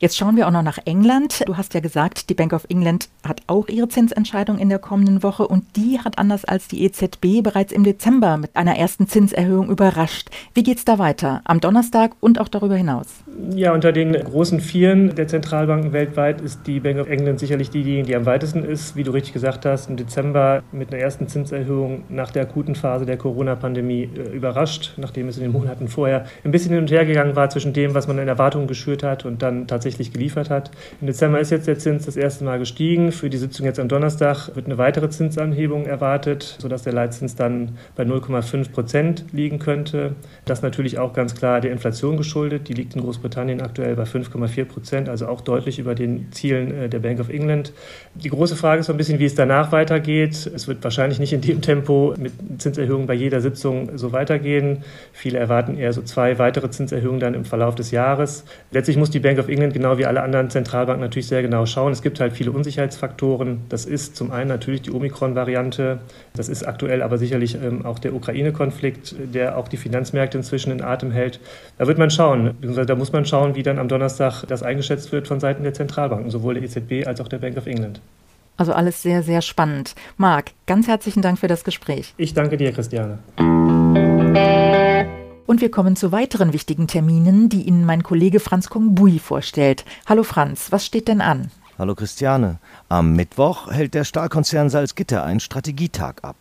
Jetzt 0.00 0.16
schauen 0.18 0.36
wir 0.36 0.48
auch 0.48 0.50
noch 0.50 0.62
nach 0.62 0.78
England. 0.86 1.44
Du 1.46 1.56
hast 1.56 1.72
ja 1.72 1.78
gesagt, 1.78 2.28
die 2.28 2.34
Bank 2.34 2.52
of 2.52 2.66
England 2.68 3.08
hat 3.26 3.42
auch 3.46 3.68
ihre 3.68 3.86
Zinsentscheidung 3.86 4.58
in 4.58 4.68
der 4.68 4.80
kommenden 4.80 5.22
Woche 5.22 5.46
und 5.46 5.64
die 5.76 6.00
hat 6.00 6.18
anders 6.18 6.44
als 6.44 6.66
die 6.66 6.82
EZB 6.84 7.42
bereits 7.44 7.72
im 7.72 7.84
Dezember 7.84 8.36
mit 8.36 8.56
einer 8.56 8.76
ersten 8.76 9.06
Zinserhöhung 9.06 9.70
überrascht. 9.70 10.30
Wie 10.52 10.64
geht 10.64 10.78
es 10.78 10.84
da 10.84 10.98
weiter? 10.98 11.42
Am 11.44 11.60
Donnerstag 11.60 12.10
und 12.18 12.40
auch 12.40 12.48
darüber 12.48 12.74
hinaus? 12.74 13.06
Ja, 13.54 13.72
unter 13.72 13.92
den 13.92 14.12
großen 14.12 14.60
Vieren 14.60 15.14
der 15.14 15.28
Zentralbanken 15.28 15.92
weltweit 15.92 16.40
ist 16.40 16.66
die 16.66 16.80
Bank 16.80 16.98
of 16.98 17.08
England 17.08 17.38
sicherlich 17.38 17.70
diejenige, 17.70 18.08
die 18.08 18.16
am 18.16 18.26
weitesten 18.26 18.64
ist. 18.64 18.96
Wie 18.96 19.04
du 19.04 19.12
richtig 19.12 19.32
gesagt 19.32 19.64
hast, 19.64 19.88
im 19.88 19.96
Dezember 19.96 20.64
mit 20.72 20.92
einer 20.92 21.00
ersten 21.00 21.28
Zinserhöhung 21.28 22.02
nach 22.08 22.32
der 22.32 22.42
akuten 22.42 22.74
Phase 22.74 23.06
der 23.06 23.16
Corona-Pandemie 23.16 24.10
äh, 24.12 24.36
überrascht, 24.36 24.94
nachdem 24.96 25.28
es 25.28 25.36
in 25.36 25.44
den 25.44 25.52
Monaten 25.52 25.86
vorher 25.86 26.26
ein 26.44 26.50
bisschen 26.50 26.72
hin 26.72 26.80
und 26.80 26.90
her 26.90 27.06
gegangen 27.06 27.36
war 27.36 27.48
zwischen 27.48 27.72
dem, 27.72 27.94
was 27.94 28.08
man 28.08 28.18
in 28.18 28.26
Erwartungen 28.26 28.66
geschürt 28.66 29.04
hat 29.04 29.24
und 29.24 29.40
dann 29.40 29.68
tatsächlich 29.68 29.83
tatsächlich 29.84 30.12
geliefert 30.12 30.48
hat. 30.48 30.70
Im 31.02 31.06
Dezember 31.06 31.40
ist 31.40 31.50
jetzt 31.50 31.66
der 31.66 31.78
Zins 31.78 32.06
das 32.06 32.16
erste 32.16 32.42
Mal 32.44 32.58
gestiegen. 32.58 33.12
Für 33.12 33.28
die 33.28 33.36
Sitzung 33.36 33.66
jetzt 33.66 33.78
am 33.78 33.88
Donnerstag 33.88 34.54
wird 34.54 34.64
eine 34.64 34.78
weitere 34.78 35.10
Zinsanhebung 35.10 35.84
erwartet, 35.84 36.56
sodass 36.58 36.84
der 36.84 36.94
Leitzins 36.94 37.36
dann 37.36 37.76
bei 37.94 38.04
0,5 38.04 38.72
Prozent 38.72 39.24
liegen 39.32 39.58
könnte. 39.58 40.14
Das 40.46 40.62
natürlich 40.62 40.98
auch 40.98 41.12
ganz 41.12 41.34
klar 41.34 41.60
der 41.60 41.70
Inflation 41.70 42.16
geschuldet. 42.16 42.68
Die 42.68 42.72
liegt 42.72 42.94
in 42.94 43.02
Großbritannien 43.02 43.60
aktuell 43.60 43.94
bei 43.94 44.04
5,4 44.04 44.64
Prozent, 44.64 45.08
also 45.10 45.26
auch 45.26 45.42
deutlich 45.42 45.78
über 45.78 45.94
den 45.94 46.32
Zielen 46.32 46.72
äh, 46.74 46.88
der 46.88 47.00
Bank 47.00 47.20
of 47.20 47.28
England. 47.28 47.74
Die 48.14 48.30
große 48.30 48.56
Frage 48.56 48.80
ist 48.80 48.86
so 48.86 48.94
ein 48.94 48.96
bisschen, 48.96 49.18
wie 49.18 49.26
es 49.26 49.34
danach 49.34 49.70
weitergeht. 49.70 50.50
Es 50.54 50.66
wird 50.66 50.82
wahrscheinlich 50.82 51.18
nicht 51.18 51.34
in 51.34 51.42
dem 51.42 51.60
Tempo 51.60 52.14
mit 52.18 52.32
Zinserhöhungen 52.56 53.06
bei 53.06 53.14
jeder 53.14 53.42
Sitzung 53.42 53.98
so 53.98 54.12
weitergehen. 54.12 54.78
Viele 55.12 55.38
erwarten 55.38 55.76
eher 55.76 55.92
so 55.92 56.00
zwei 56.00 56.38
weitere 56.38 56.70
Zinserhöhungen 56.70 57.20
dann 57.20 57.34
im 57.34 57.44
Verlauf 57.44 57.74
des 57.74 57.90
Jahres. 57.90 58.44
Letztlich 58.70 58.96
muss 58.96 59.10
die 59.10 59.20
Bank 59.20 59.38
of 59.38 59.48
England 59.48 59.73
genau 59.74 59.98
wie 59.98 60.06
alle 60.06 60.22
anderen 60.22 60.48
Zentralbanken 60.48 61.02
natürlich 61.02 61.26
sehr 61.26 61.42
genau 61.42 61.66
schauen. 61.66 61.92
Es 61.92 62.00
gibt 62.00 62.18
halt 62.20 62.32
viele 62.32 62.50
Unsicherheitsfaktoren. 62.50 63.60
Das 63.68 63.84
ist 63.84 64.16
zum 64.16 64.32
einen 64.32 64.48
natürlich 64.48 64.80
die 64.80 64.90
Omikron-Variante. 64.90 65.98
Das 66.34 66.48
ist 66.48 66.66
aktuell 66.66 67.02
aber 67.02 67.18
sicherlich 67.18 67.56
ähm, 67.56 67.84
auch 67.84 67.98
der 67.98 68.14
Ukraine-Konflikt, 68.14 69.14
der 69.34 69.58
auch 69.58 69.68
die 69.68 69.76
Finanzmärkte 69.76 70.38
inzwischen 70.38 70.70
in 70.70 70.82
Atem 70.82 71.10
hält. 71.10 71.40
Da 71.76 71.86
wird 71.86 71.98
man 71.98 72.10
schauen, 72.10 72.54
da 72.62 72.94
muss 72.94 73.12
man 73.12 73.26
schauen, 73.26 73.54
wie 73.54 73.62
dann 73.62 73.78
am 73.78 73.88
Donnerstag 73.88 74.44
das 74.46 74.62
eingeschätzt 74.62 75.12
wird 75.12 75.28
von 75.28 75.40
Seiten 75.40 75.62
der 75.62 75.74
Zentralbanken, 75.74 76.30
sowohl 76.30 76.54
der 76.54 76.62
EZB 76.62 77.06
als 77.06 77.20
auch 77.20 77.28
der 77.28 77.38
Bank 77.38 77.58
of 77.58 77.66
England. 77.66 78.00
Also 78.56 78.72
alles 78.72 79.02
sehr, 79.02 79.22
sehr 79.22 79.42
spannend. 79.42 79.94
Marc, 80.16 80.52
ganz 80.66 80.86
herzlichen 80.86 81.22
Dank 81.22 81.38
für 81.38 81.48
das 81.48 81.64
Gespräch. 81.64 82.14
Ich 82.16 82.34
danke 82.34 82.56
dir, 82.56 82.72
Christiane. 82.72 83.18
Und 85.46 85.60
wir 85.60 85.70
kommen 85.70 85.94
zu 85.94 86.10
weiteren 86.10 86.54
wichtigen 86.54 86.86
Terminen, 86.86 87.50
die 87.50 87.62
Ihnen 87.62 87.84
mein 87.84 88.02
Kollege 88.02 88.40
Franz 88.40 88.70
Kongbui 88.70 89.18
vorstellt. 89.18 89.84
Hallo 90.06 90.22
Franz, 90.22 90.72
was 90.72 90.86
steht 90.86 91.06
denn 91.06 91.20
an? 91.20 91.50
Hallo 91.78 91.94
Christiane. 91.94 92.58
Am 92.88 93.14
Mittwoch 93.14 93.70
hält 93.70 93.92
der 93.92 94.04
Stahlkonzern 94.04 94.70
Salzgitter 94.70 95.22
einen 95.22 95.40
Strategietag 95.40 96.22
ab. 96.22 96.36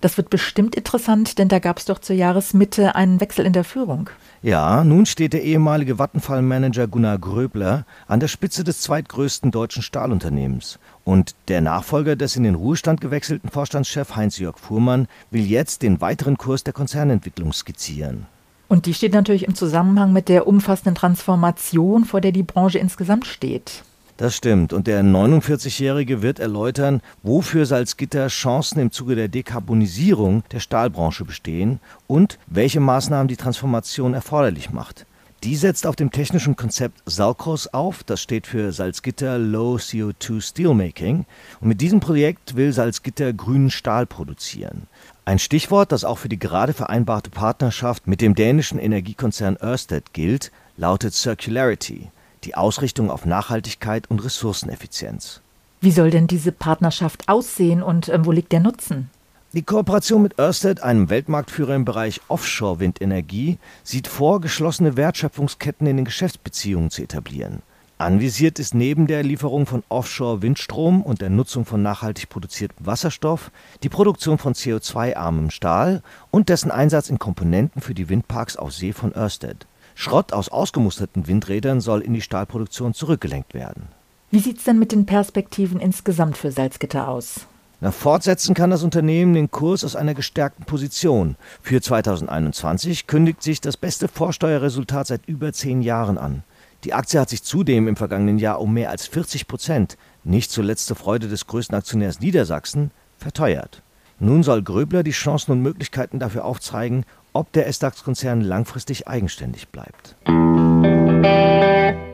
Das 0.00 0.16
wird 0.16 0.30
bestimmt 0.30 0.74
interessant, 0.74 1.38
denn 1.38 1.48
da 1.48 1.58
gab 1.58 1.76
es 1.76 1.84
doch 1.84 1.98
zur 1.98 2.16
Jahresmitte 2.16 2.94
einen 2.94 3.20
Wechsel 3.20 3.44
in 3.44 3.52
der 3.52 3.64
Führung. 3.64 4.08
Ja, 4.40 4.82
nun 4.84 5.04
steht 5.04 5.34
der 5.34 5.42
ehemalige 5.42 5.98
Vattenfall-Manager 5.98 6.86
Gunnar 6.86 7.18
Gröbler 7.18 7.84
an 8.08 8.20
der 8.20 8.28
Spitze 8.28 8.64
des 8.64 8.80
zweitgrößten 8.80 9.50
deutschen 9.50 9.82
Stahlunternehmens. 9.82 10.78
Und 11.04 11.34
der 11.48 11.60
Nachfolger 11.60 12.16
des 12.16 12.36
in 12.36 12.44
den 12.44 12.54
Ruhestand 12.54 13.00
gewechselten 13.00 13.50
Vorstandschef 13.50 14.16
Heinz-Jörg 14.16 14.58
Fuhrmann 14.58 15.08
will 15.30 15.44
jetzt 15.44 15.82
den 15.82 16.00
weiteren 16.00 16.36
Kurs 16.36 16.64
der 16.64 16.72
Konzernentwicklung 16.72 17.52
skizzieren. 17.52 18.26
Und 18.68 18.86
die 18.86 18.94
steht 18.94 19.14
natürlich 19.14 19.48
im 19.48 19.54
Zusammenhang 19.54 20.12
mit 20.12 20.28
der 20.28 20.46
umfassenden 20.46 20.94
Transformation, 20.94 22.04
vor 22.04 22.20
der 22.20 22.30
die 22.30 22.44
Branche 22.44 22.78
insgesamt 22.78 23.26
steht. 23.26 23.82
Das 24.20 24.36
stimmt. 24.36 24.74
Und 24.74 24.86
der 24.86 25.02
49-Jährige 25.02 26.20
wird 26.20 26.40
erläutern, 26.40 27.00
wofür 27.22 27.64
Salzgitter 27.64 28.28
Chancen 28.28 28.78
im 28.78 28.92
Zuge 28.92 29.16
der 29.16 29.28
Dekarbonisierung 29.28 30.44
der 30.52 30.60
Stahlbranche 30.60 31.24
bestehen 31.24 31.80
und 32.06 32.38
welche 32.46 32.80
Maßnahmen 32.80 33.28
die 33.28 33.38
Transformation 33.38 34.12
erforderlich 34.12 34.70
macht. 34.70 35.06
Die 35.42 35.56
setzt 35.56 35.86
auf 35.86 35.96
dem 35.96 36.10
technischen 36.10 36.54
Konzept 36.54 37.00
Salcos 37.06 37.66
auf, 37.66 38.04
das 38.04 38.20
steht 38.20 38.46
für 38.46 38.72
Salzgitter 38.72 39.38
Low 39.38 39.76
CO2 39.76 40.38
Steelmaking. 40.42 41.24
Und 41.62 41.68
mit 41.68 41.80
diesem 41.80 42.00
Projekt 42.00 42.56
will 42.56 42.74
Salzgitter 42.74 43.32
grünen 43.32 43.70
Stahl 43.70 44.04
produzieren. 44.04 44.86
Ein 45.24 45.38
Stichwort, 45.38 45.92
das 45.92 46.04
auch 46.04 46.18
für 46.18 46.28
die 46.28 46.38
gerade 46.38 46.74
vereinbarte 46.74 47.30
Partnerschaft 47.30 48.06
mit 48.06 48.20
dem 48.20 48.34
dänischen 48.34 48.78
Energiekonzern 48.78 49.56
Ørsted 49.62 50.12
gilt, 50.12 50.52
lautet 50.76 51.14
Circularity, 51.14 52.10
die 52.44 52.54
Ausrichtung 52.54 53.10
auf 53.10 53.24
Nachhaltigkeit 53.24 54.10
und 54.10 54.22
Ressourceneffizienz. 54.22 55.40
Wie 55.80 55.90
soll 55.90 56.10
denn 56.10 56.26
diese 56.26 56.52
Partnerschaft 56.52 57.30
aussehen 57.30 57.82
und 57.82 58.10
äh, 58.10 58.26
wo 58.26 58.32
liegt 58.32 58.52
der 58.52 58.60
Nutzen? 58.60 59.08
Die 59.52 59.62
Kooperation 59.62 60.22
mit 60.22 60.38
Ørsted, 60.38 60.80
einem 60.80 61.10
Weltmarktführer 61.10 61.74
im 61.74 61.84
Bereich 61.84 62.20
Offshore-Windenergie, 62.28 63.58
sieht 63.82 64.06
vor, 64.06 64.40
geschlossene 64.40 64.96
Wertschöpfungsketten 64.96 65.88
in 65.88 65.96
den 65.96 66.04
Geschäftsbeziehungen 66.04 66.90
zu 66.90 67.02
etablieren. 67.02 67.62
Anvisiert 67.98 68.60
ist 68.60 68.76
neben 68.76 69.08
der 69.08 69.24
Lieferung 69.24 69.66
von 69.66 69.82
Offshore-Windstrom 69.88 71.02
und 71.02 71.20
der 71.20 71.30
Nutzung 71.30 71.64
von 71.64 71.82
nachhaltig 71.82 72.28
produziertem 72.28 72.86
Wasserstoff 72.86 73.50
die 73.82 73.88
Produktion 73.88 74.38
von 74.38 74.54
CO2-armem 74.54 75.50
Stahl 75.50 76.04
und 76.30 76.48
dessen 76.48 76.70
Einsatz 76.70 77.10
in 77.10 77.18
Komponenten 77.18 77.82
für 77.82 77.92
die 77.92 78.08
Windparks 78.08 78.56
auf 78.56 78.72
See 78.72 78.92
von 78.92 79.12
Ørsted. 79.16 79.66
Schrott 79.96 80.32
aus 80.32 80.48
ausgemusterten 80.48 81.26
Windrädern 81.26 81.80
soll 81.80 82.02
in 82.02 82.14
die 82.14 82.22
Stahlproduktion 82.22 82.94
zurückgelenkt 82.94 83.54
werden. 83.54 83.88
Wie 84.30 84.38
sieht's 84.38 84.62
denn 84.62 84.78
mit 84.78 84.92
den 84.92 85.06
Perspektiven 85.06 85.80
insgesamt 85.80 86.36
für 86.36 86.52
Salzgitter 86.52 87.08
aus? 87.08 87.48
Na, 87.82 87.90
fortsetzen 87.92 88.54
kann 88.54 88.68
das 88.68 88.82
Unternehmen 88.82 89.32
den 89.32 89.50
Kurs 89.50 89.84
aus 89.84 89.96
einer 89.96 90.12
gestärkten 90.12 90.66
Position. 90.66 91.36
Für 91.62 91.80
2021 91.80 93.06
kündigt 93.06 93.42
sich 93.42 93.62
das 93.62 93.78
beste 93.78 94.06
Vorsteuerresultat 94.06 95.06
seit 95.06 95.26
über 95.26 95.54
zehn 95.54 95.80
Jahren 95.80 96.18
an. 96.18 96.42
Die 96.84 96.92
Aktie 96.92 97.18
hat 97.18 97.30
sich 97.30 97.42
zudem 97.42 97.88
im 97.88 97.96
vergangenen 97.96 98.38
Jahr 98.38 98.60
um 98.60 98.74
mehr 98.74 98.90
als 98.90 99.06
40 99.06 99.48
Prozent, 99.48 99.96
nicht 100.24 100.50
zuletzt 100.50 100.86
zur 100.86 100.96
Freude 100.96 101.28
des 101.28 101.46
größten 101.46 101.74
Aktionärs 101.74 102.20
Niedersachsen, 102.20 102.90
verteuert. 103.16 103.82
Nun 104.18 104.42
soll 104.42 104.62
Gröbler 104.62 105.02
die 105.02 105.12
Chancen 105.12 105.52
und 105.52 105.62
Möglichkeiten 105.62 106.18
dafür 106.18 106.44
aufzeigen, 106.44 107.04
ob 107.32 107.50
der 107.52 107.66
SDAX-Konzern 107.66 108.42
langfristig 108.42 109.08
eigenständig 109.08 109.68
bleibt. 109.68 110.16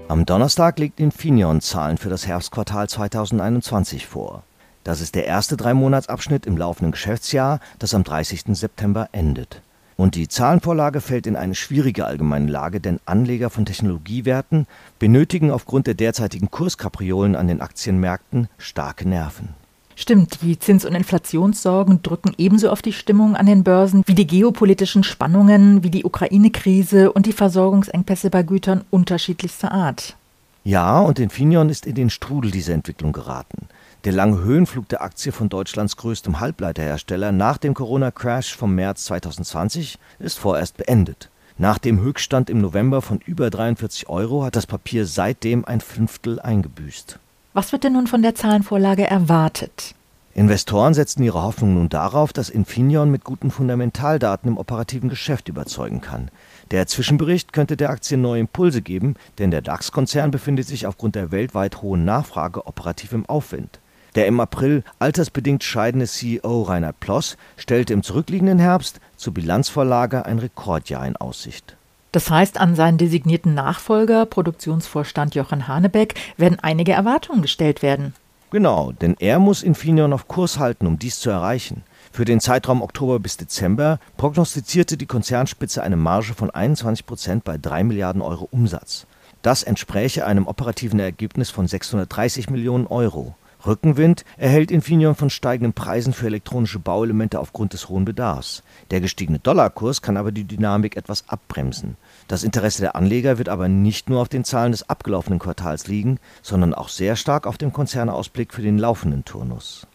Am 0.09 0.25
Donnerstag 0.25 0.79
legt 0.79 1.01
Infineon 1.01 1.61
Zahlen 1.61 1.99
für 1.99 2.09
das 2.09 2.29
Herbstquartal 2.29 2.89
2021 2.89 4.07
vor. 4.07 4.45
Das 4.87 5.01
ist 5.01 5.17
der 5.17 5.27
erste 5.27 5.57
Dreimonatsabschnitt 5.57 6.47
im 6.47 6.57
laufenden 6.57 6.93
Geschäftsjahr, 6.93 7.59
das 7.81 7.93
am 7.93 8.05
30. 8.05 8.57
September 8.57 9.09
endet. 9.11 9.61
Und 9.97 10.15
die 10.15 10.29
Zahlenvorlage 10.29 11.01
fällt 11.01 11.27
in 11.27 11.35
eine 11.35 11.57
schwierige 11.57 12.07
allgemeine 12.07 12.49
Lage, 12.49 12.79
denn 12.79 13.01
Anleger 13.05 13.51
von 13.51 13.67
Technologiewerten 13.67 14.69
benötigen 15.01 15.51
aufgrund 15.51 15.89
der 15.89 15.95
derzeitigen 15.95 16.53
Kurskapriolen 16.53 17.35
an 17.35 17.49
den 17.49 17.63
Aktienmärkten 17.63 18.47
starke 18.59 19.09
Nerven. 19.09 19.55
Stimmt, 19.97 20.43
die 20.43 20.57
Zins- 20.57 20.85
und 20.85 20.95
Inflationssorgen 20.95 22.03
drücken 22.03 22.35
ebenso 22.39 22.71
auf 22.71 22.81
die 22.81 22.93
Stimmung 22.93 23.35
an 23.35 23.47
den 23.47 23.65
Börsen 23.65 24.05
wie 24.07 24.15
die 24.15 24.29
geopolitischen 24.29 25.03
Spannungen, 25.03 25.83
wie 25.83 25.91
die 25.91 26.05
Ukraine-Krise 26.05 27.11
und 27.11 27.27
die 27.27 27.33
Versorgungsengpässe 27.33 28.31
bei 28.31 28.45
Gütern 28.45 28.85
unterschiedlichster 28.91 29.73
Art. 29.73 30.17
Ja, 30.63 31.01
und 31.01 31.19
Infineon 31.19 31.71
ist 31.71 31.87
in 31.87 31.97
den 31.97 32.11
Strudel 32.11 32.53
dieser 32.53 32.75
Entwicklung 32.75 33.13
geraten. 33.13 33.69
Der 34.07 34.13
lange 34.13 34.39
Höhenflug 34.39 34.89
der 34.89 35.03
Aktie 35.03 35.33
von 35.33 35.49
Deutschlands 35.49 35.97
größtem 35.97 36.39
Halbleiterhersteller 36.39 37.33
nach 37.33 37.59
dem 37.59 37.75
Corona-Crash 37.75 38.55
vom 38.55 38.73
März 38.73 39.07
2020 39.07 39.99
ist 40.21 40.39
vorerst 40.39 40.77
beendet. 40.77 41.29
Nach 41.59 41.79
dem 41.79 41.99
Höchststand 41.99 42.49
im 42.49 42.61
November 42.61 43.03
von 43.03 43.19
über 43.19 43.51
43 43.51 44.09
Euro 44.09 44.45
hat 44.45 44.55
das 44.55 44.69
Papier 44.69 45.07
seitdem 45.07 45.65
ein 45.65 45.81
Fünftel 45.81 46.39
eingebüßt. 46.39 47.19
Was 47.53 47.73
wird 47.73 47.83
denn 47.83 47.95
nun 47.95 48.07
von 48.07 48.23
der 48.23 48.37
Zahlenvorlage 48.37 49.09
erwartet? 49.11 49.97
Investoren 50.37 50.95
setzten 50.95 51.25
ihre 51.25 51.43
Hoffnung 51.43 51.75
nun 51.75 51.89
darauf, 51.89 52.33
dass 52.33 52.49
Infineon 52.49 53.11
mit 53.11 53.25
guten 53.25 53.51
Fundamentaldaten 53.51 54.53
im 54.53 54.59
operativen 54.59 55.09
Geschäft 55.09 55.49
überzeugen 55.49 56.01
kann. 56.01 56.31
Der 56.71 56.87
Zwischenbericht 56.87 57.53
könnte 57.53 57.77
der 57.77 57.91
Aktie 57.91 58.17
neue 58.17 58.39
Impulse 58.39 58.83
geben, 58.83 59.17
denn 59.41 59.51
der 59.51 59.63
DAX-Konzern 59.63 60.31
befindet 60.31 60.69
sich 60.69 60.87
aufgrund 60.87 61.17
der 61.17 61.33
weltweit 61.33 61.83
hohen 61.83 62.05
Nachfrage 62.05 62.69
operativ 62.69 63.13
im 63.13 63.27
Aufwind. 63.27 63.81
Der 64.17 64.27
im 64.27 64.41
April 64.41 64.83
altersbedingt 64.99 65.63
scheidende 65.63 66.07
CEO 66.07 66.63
Reinhard 66.63 66.99
Ploss 67.01 67.37
stellte 67.59 67.93
im 67.93 68.03
zurückliegenden 68.03 68.59
Herbst 68.59 68.99
zur 69.17 69.35
Bilanzvorlage 69.35 70.25
ein 70.25 70.39
Rekordjahr 70.39 71.07
in 71.07 71.17
Aussicht. 71.17 71.77
Das 72.13 72.31
heißt, 72.31 72.59
an 72.59 72.75
seinen 72.75 72.97
designierten 72.97 73.53
Nachfolger, 73.53 74.25
Produktionsvorstand 74.25 75.35
Jochen 75.35 75.69
Hanebeck, 75.69 76.15
werden 76.39 76.59
einige 76.63 76.93
Erwartungen 76.93 77.43
gestellt 77.43 77.83
werden. 77.83 78.15
Genau, 78.51 78.93
denn 78.93 79.17
er 79.19 79.39
muss 79.39 79.63
Infineon 79.63 80.15
auf 80.15 80.29
Kurs 80.29 80.59
halten, 80.59 80.87
um 80.87 80.99
dies 80.99 81.21
zu 81.21 81.29
erreichen. 81.29 81.83
Für 82.11 82.25
den 82.25 82.41
Zeitraum 82.41 82.81
Oktober 82.81 83.21
bis 83.21 83.37
Dezember 83.37 84.01
prognostizierte 84.17 84.97
die 84.97 85.05
Konzernspitze 85.05 85.83
eine 85.83 85.97
Marge 85.97 86.33
von 86.33 86.51
21 86.51 87.05
Prozent 87.05 87.45
bei 87.45 87.59
3 87.59 87.85
Milliarden 87.85 88.23
Euro 88.23 88.49
Umsatz. 88.51 89.07
Das 89.43 89.63
entspräche 89.63 90.25
einem 90.25 90.47
operativen 90.47 91.01
Ergebnis 91.01 91.51
von 91.51 91.69
630 91.69 92.49
Millionen 92.49 92.87
Euro. 92.87 93.35
Rückenwind 93.67 94.25
erhält 94.37 94.71
Infineon 94.71 95.15
von 95.15 95.31
steigenden 95.31 95.73
Preisen 95.73 96.13
für 96.13 96.27
elektronische 96.27 96.79
Bauelemente 96.79 97.41
aufgrund 97.41 97.73
des 97.73 97.89
hohen 97.89 98.05
Bedarfs. 98.05 98.63
Der 98.91 99.01
gestiegene 99.01 99.39
Dollarkurs 99.39 100.03
kann 100.03 100.17
aber 100.17 100.33
die 100.33 100.45
Dynamik 100.45 100.97
etwas 100.97 101.29
abbremsen. 101.29 101.97
Das 102.29 102.45
Interesse 102.45 102.83
der 102.83 102.97
Anleger 102.97 103.39
wird 103.39 103.49
aber 103.49 103.69
nicht 103.69 104.09
nur 104.09 104.21
auf 104.21 104.29
den 104.29 104.45
Zahlen 104.45 104.73
des 104.73 104.89
abgelaufenen 104.89 105.39
Quartals 105.39 105.89
liegen, 105.89 106.19
sondern 106.43 106.75
auch 106.75 106.89
sehr 106.89 107.17
stark 107.17 107.47
auf 107.47 107.59
dem 107.59 107.73
Konzernausblick 107.73 108.55
für 108.55 108.63
den 108.63 108.79
laufenden 108.79 109.25
Turnus. 109.25 109.87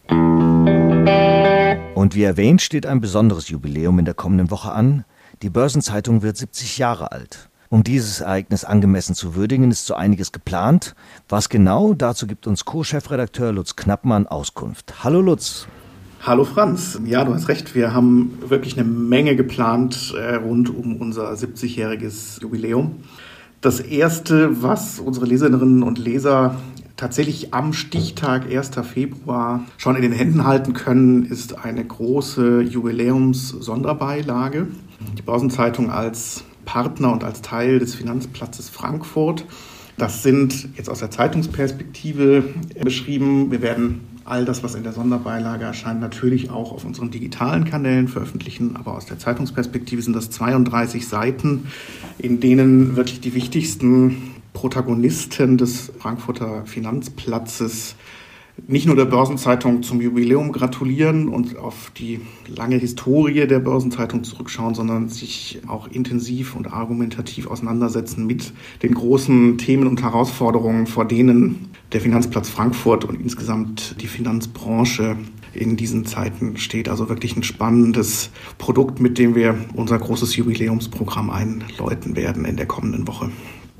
Und 1.94 2.14
wie 2.14 2.24
erwähnt 2.24 2.62
steht 2.62 2.86
ein 2.86 3.00
besonderes 3.00 3.48
Jubiläum 3.48 3.98
in 3.98 4.04
der 4.04 4.14
kommenden 4.14 4.50
Woche 4.50 4.72
an. 4.72 5.04
Die 5.42 5.50
Börsenzeitung 5.50 6.22
wird 6.22 6.36
70 6.36 6.78
Jahre 6.78 7.12
alt. 7.12 7.48
Um 7.72 7.82
dieses 7.82 8.20
Ereignis 8.20 8.66
angemessen 8.66 9.14
zu 9.14 9.34
würdigen, 9.34 9.70
ist 9.70 9.86
so 9.86 9.94
einiges 9.94 10.30
geplant. 10.30 10.94
Was 11.30 11.48
genau, 11.48 11.94
dazu 11.94 12.26
gibt 12.26 12.46
uns 12.46 12.66
Co-Chefredakteur 12.66 13.50
Lutz 13.50 13.76
Knappmann 13.76 14.26
Auskunft. 14.26 15.02
Hallo 15.02 15.22
Lutz. 15.22 15.66
Hallo 16.20 16.44
Franz. 16.44 17.00
Ja, 17.06 17.24
du 17.24 17.32
hast 17.32 17.48
recht. 17.48 17.74
Wir 17.74 17.94
haben 17.94 18.38
wirklich 18.46 18.78
eine 18.78 18.86
Menge 18.86 19.36
geplant 19.36 20.12
äh, 20.14 20.34
rund 20.34 20.68
um 20.68 20.96
unser 20.96 21.32
70-jähriges 21.32 22.42
Jubiläum. 22.42 22.96
Das 23.62 23.80
erste, 23.80 24.62
was 24.62 24.98
unsere 24.98 25.24
Leserinnen 25.24 25.82
und 25.82 25.96
Leser 25.96 26.56
tatsächlich 26.98 27.54
am 27.54 27.72
Stichtag 27.72 28.54
1. 28.54 28.72
Februar 28.82 29.64
schon 29.78 29.96
in 29.96 30.02
den 30.02 30.12
Händen 30.12 30.44
halten 30.44 30.74
können, 30.74 31.24
ist 31.24 31.64
eine 31.64 31.82
große 31.82 32.60
Jubiläums-Sonderbeilage. 32.60 34.66
Die 35.16 35.22
Börsenzeitung 35.22 35.90
als 35.90 36.44
Partner 36.64 37.12
und 37.12 37.24
als 37.24 37.42
Teil 37.42 37.78
des 37.78 37.94
Finanzplatzes 37.94 38.68
Frankfurt. 38.68 39.44
Das 39.98 40.22
sind 40.22 40.68
jetzt 40.76 40.88
aus 40.88 41.00
der 41.00 41.10
Zeitungsperspektive 41.10 42.44
beschrieben. 42.82 43.50
Wir 43.50 43.62
werden 43.62 44.00
all 44.24 44.44
das, 44.44 44.62
was 44.62 44.74
in 44.74 44.82
der 44.82 44.92
Sonderbeilage 44.92 45.64
erscheint, 45.64 46.00
natürlich 46.00 46.50
auch 46.50 46.72
auf 46.72 46.84
unseren 46.84 47.10
digitalen 47.10 47.64
Kanälen 47.64 48.08
veröffentlichen. 48.08 48.76
Aber 48.76 48.94
aus 48.94 49.06
der 49.06 49.18
Zeitungsperspektive 49.18 50.00
sind 50.02 50.14
das 50.14 50.30
32 50.30 51.06
Seiten, 51.06 51.66
in 52.18 52.40
denen 52.40 52.96
wirklich 52.96 53.20
die 53.20 53.34
wichtigsten 53.34 54.32
Protagonisten 54.52 55.58
des 55.58 55.92
Frankfurter 55.98 56.64
Finanzplatzes 56.66 57.96
nicht 58.66 58.86
nur 58.86 58.96
der 58.96 59.06
Börsenzeitung 59.06 59.82
zum 59.82 60.00
Jubiläum 60.00 60.52
gratulieren 60.52 61.28
und 61.28 61.56
auf 61.56 61.90
die 61.96 62.20
lange 62.46 62.76
Historie 62.76 63.46
der 63.46 63.58
Börsenzeitung 63.58 64.24
zurückschauen, 64.24 64.74
sondern 64.74 65.08
sich 65.08 65.60
auch 65.66 65.88
intensiv 65.88 66.54
und 66.54 66.72
argumentativ 66.72 67.46
auseinandersetzen 67.46 68.26
mit 68.26 68.52
den 68.82 68.94
großen 68.94 69.58
Themen 69.58 69.86
und 69.86 70.02
Herausforderungen, 70.02 70.86
vor 70.86 71.06
denen 71.06 71.70
der 71.92 72.00
Finanzplatz 72.00 72.48
Frankfurt 72.48 73.04
und 73.04 73.20
insgesamt 73.20 74.00
die 74.00 74.06
Finanzbranche 74.06 75.16
in 75.54 75.76
diesen 75.76 76.04
Zeiten 76.06 76.56
steht. 76.56 76.88
Also 76.88 77.08
wirklich 77.08 77.36
ein 77.36 77.42
spannendes 77.42 78.30
Produkt, 78.58 79.00
mit 79.00 79.18
dem 79.18 79.34
wir 79.34 79.56
unser 79.74 79.98
großes 79.98 80.36
Jubiläumsprogramm 80.36 81.30
einläuten 81.30 82.16
werden 82.16 82.44
in 82.44 82.56
der 82.56 82.66
kommenden 82.66 83.06
Woche. 83.06 83.30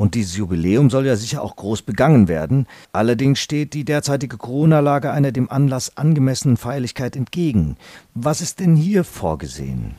Und 0.03 0.17
dieses 0.17 0.37
Jubiläum 0.37 0.91
soll 0.91 1.07
ja 1.07 1.15
sicher 1.15 1.45
auch 1.45 1.55
groß 1.55 1.83
begangen 1.83 2.27
werden. 2.27 2.67
Allerdings 2.93 3.39
steht 3.39 3.73
die 3.73 3.85
derzeitige 3.85 4.37
Corona-Lage 4.37 5.13
einer 5.13 5.31
dem 5.31 5.49
Anlass 5.49 5.97
angemessenen 5.97 6.57
Feierlichkeit 6.57 7.15
entgegen. 7.15 7.77
Was 8.13 8.41
ist 8.41 8.59
denn 8.59 8.75
hier 8.75 9.05
vorgesehen? 9.05 9.93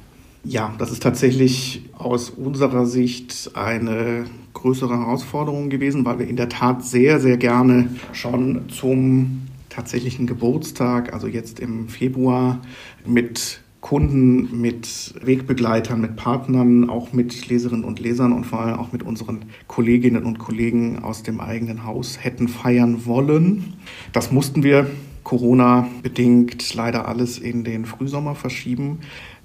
Ja, 0.43 0.75
das 0.77 0.91
ist 0.91 1.03
tatsächlich 1.03 1.85
aus 1.97 2.29
unserer 2.29 2.85
Sicht 2.85 3.51
eine 3.53 4.25
größere 4.51 4.99
Herausforderung 4.99 5.69
gewesen, 5.69 6.03
weil 6.03 6.19
wir 6.19 6.27
in 6.27 6.35
der 6.35 6.49
Tat 6.49 6.83
sehr, 6.83 7.21
sehr 7.21 7.37
gerne 7.37 7.87
schon 8.11 8.67
zum 8.67 9.43
tatsächlichen 9.69 10.27
Geburtstag, 10.27 11.13
also 11.13 11.27
jetzt 11.27 11.61
im 11.61 11.87
Februar, 11.87 12.59
mit 13.05 13.62
Kunden, 13.83 14.61
mit 14.61 15.13
Wegbegleitern, 15.21 15.99
mit 15.99 16.15
Partnern, 16.15 16.89
auch 16.89 17.11
mit 17.11 17.49
Leserinnen 17.49 17.83
und 17.83 17.99
Lesern 17.99 18.31
und 18.31 18.45
vor 18.45 18.61
allem 18.61 18.79
auch 18.79 18.93
mit 18.93 19.03
unseren 19.03 19.41
Kolleginnen 19.67 20.23
und 20.23 20.39
Kollegen 20.39 21.03
aus 21.03 21.21
dem 21.21 21.41
eigenen 21.41 21.83
Haus 21.83 22.23
hätten 22.23 22.47
feiern 22.47 23.05
wollen. 23.05 23.73
Das 24.13 24.31
mussten 24.31 24.63
wir 24.63 24.89
Corona 25.25 25.89
bedingt 26.01 26.73
leider 26.73 27.09
alles 27.09 27.37
in 27.37 27.65
den 27.65 27.85
Frühsommer 27.85 28.35
verschieben. 28.35 28.99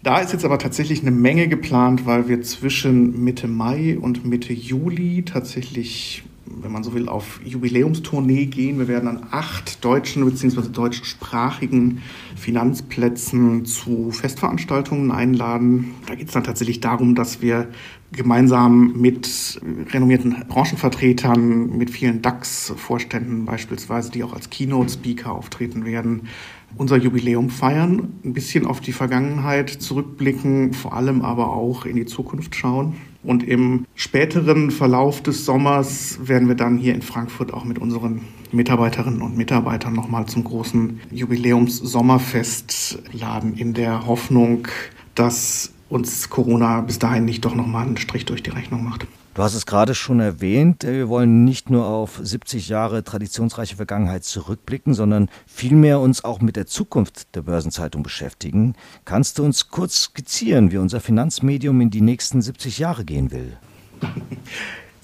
Da 0.04 0.20
ist 0.20 0.32
jetzt 0.32 0.44
aber 0.44 0.58
tatsächlich 0.58 1.02
eine 1.02 1.10
Menge 1.10 1.48
geplant, 1.48 2.06
weil 2.06 2.28
wir 2.28 2.40
zwischen 2.42 3.24
Mitte 3.24 3.48
Mai 3.48 3.98
und 4.00 4.24
Mitte 4.24 4.52
Juli 4.52 5.24
tatsächlich 5.24 6.22
wenn 6.62 6.72
man 6.72 6.82
so 6.82 6.94
will, 6.94 7.08
auf 7.08 7.40
Jubiläumstournee 7.44 8.46
gehen. 8.46 8.78
Wir 8.78 8.88
werden 8.88 9.08
an 9.08 9.26
acht 9.30 9.84
deutschen 9.84 10.24
bzw. 10.24 10.68
deutschsprachigen 10.68 12.02
Finanzplätzen 12.36 13.64
zu 13.64 14.10
Festveranstaltungen 14.10 15.10
einladen. 15.10 15.94
Da 16.06 16.14
geht 16.14 16.28
es 16.28 16.34
dann 16.34 16.44
tatsächlich 16.44 16.80
darum, 16.80 17.14
dass 17.14 17.42
wir 17.42 17.68
gemeinsam 18.12 18.94
mit 18.96 19.60
renommierten 19.92 20.44
Branchenvertretern, 20.48 21.76
mit 21.76 21.90
vielen 21.90 22.22
DAX-Vorständen 22.22 23.44
beispielsweise, 23.44 24.10
die 24.10 24.24
auch 24.24 24.32
als 24.32 24.48
Keynote-Speaker 24.50 25.32
auftreten 25.32 25.84
werden, 25.84 26.22
unser 26.76 26.96
Jubiläum 26.96 27.50
feiern, 27.50 28.14
ein 28.24 28.32
bisschen 28.32 28.66
auf 28.66 28.80
die 28.80 28.92
Vergangenheit 28.92 29.70
zurückblicken, 29.70 30.72
vor 30.72 30.94
allem 30.94 31.22
aber 31.22 31.50
auch 31.50 31.84
in 31.86 31.96
die 31.96 32.06
Zukunft 32.06 32.54
schauen. 32.54 32.94
Und 33.28 33.42
im 33.42 33.84
späteren 33.94 34.70
Verlauf 34.70 35.22
des 35.22 35.44
Sommers 35.44 36.18
werden 36.22 36.48
wir 36.48 36.54
dann 36.54 36.78
hier 36.78 36.94
in 36.94 37.02
Frankfurt 37.02 37.52
auch 37.52 37.64
mit 37.64 37.78
unseren 37.78 38.22
Mitarbeiterinnen 38.52 39.20
und 39.20 39.36
Mitarbeitern 39.36 39.92
nochmal 39.92 40.24
zum 40.24 40.44
großen 40.44 41.00
Jubiläums-Sommerfest 41.10 43.02
laden, 43.12 43.52
in 43.52 43.74
der 43.74 44.06
Hoffnung, 44.06 44.66
dass 45.14 45.74
uns 45.90 46.30
Corona 46.30 46.80
bis 46.80 46.98
dahin 46.98 47.26
nicht 47.26 47.44
doch 47.44 47.54
nochmal 47.54 47.84
einen 47.84 47.98
Strich 47.98 48.24
durch 48.24 48.42
die 48.42 48.48
Rechnung 48.48 48.82
macht. 48.82 49.06
Du 49.38 49.44
hast 49.44 49.54
es 49.54 49.66
gerade 49.66 49.94
schon 49.94 50.18
erwähnt, 50.18 50.82
äh, 50.82 50.94
wir 50.94 51.08
wollen 51.08 51.44
nicht 51.44 51.70
nur 51.70 51.86
auf 51.86 52.18
70 52.20 52.68
Jahre 52.68 53.04
traditionsreiche 53.04 53.76
Vergangenheit 53.76 54.24
zurückblicken, 54.24 54.94
sondern 54.94 55.30
vielmehr 55.46 56.00
uns 56.00 56.24
auch 56.24 56.40
mit 56.40 56.56
der 56.56 56.66
Zukunft 56.66 57.36
der 57.36 57.42
Börsenzeitung 57.42 58.02
beschäftigen. 58.02 58.74
Kannst 59.04 59.38
du 59.38 59.44
uns 59.44 59.68
kurz 59.68 60.02
skizzieren, 60.02 60.72
wie 60.72 60.78
unser 60.78 60.98
Finanzmedium 60.98 61.80
in 61.80 61.90
die 61.90 62.00
nächsten 62.00 62.42
70 62.42 62.80
Jahre 62.80 63.04
gehen 63.04 63.30
will? 63.30 63.56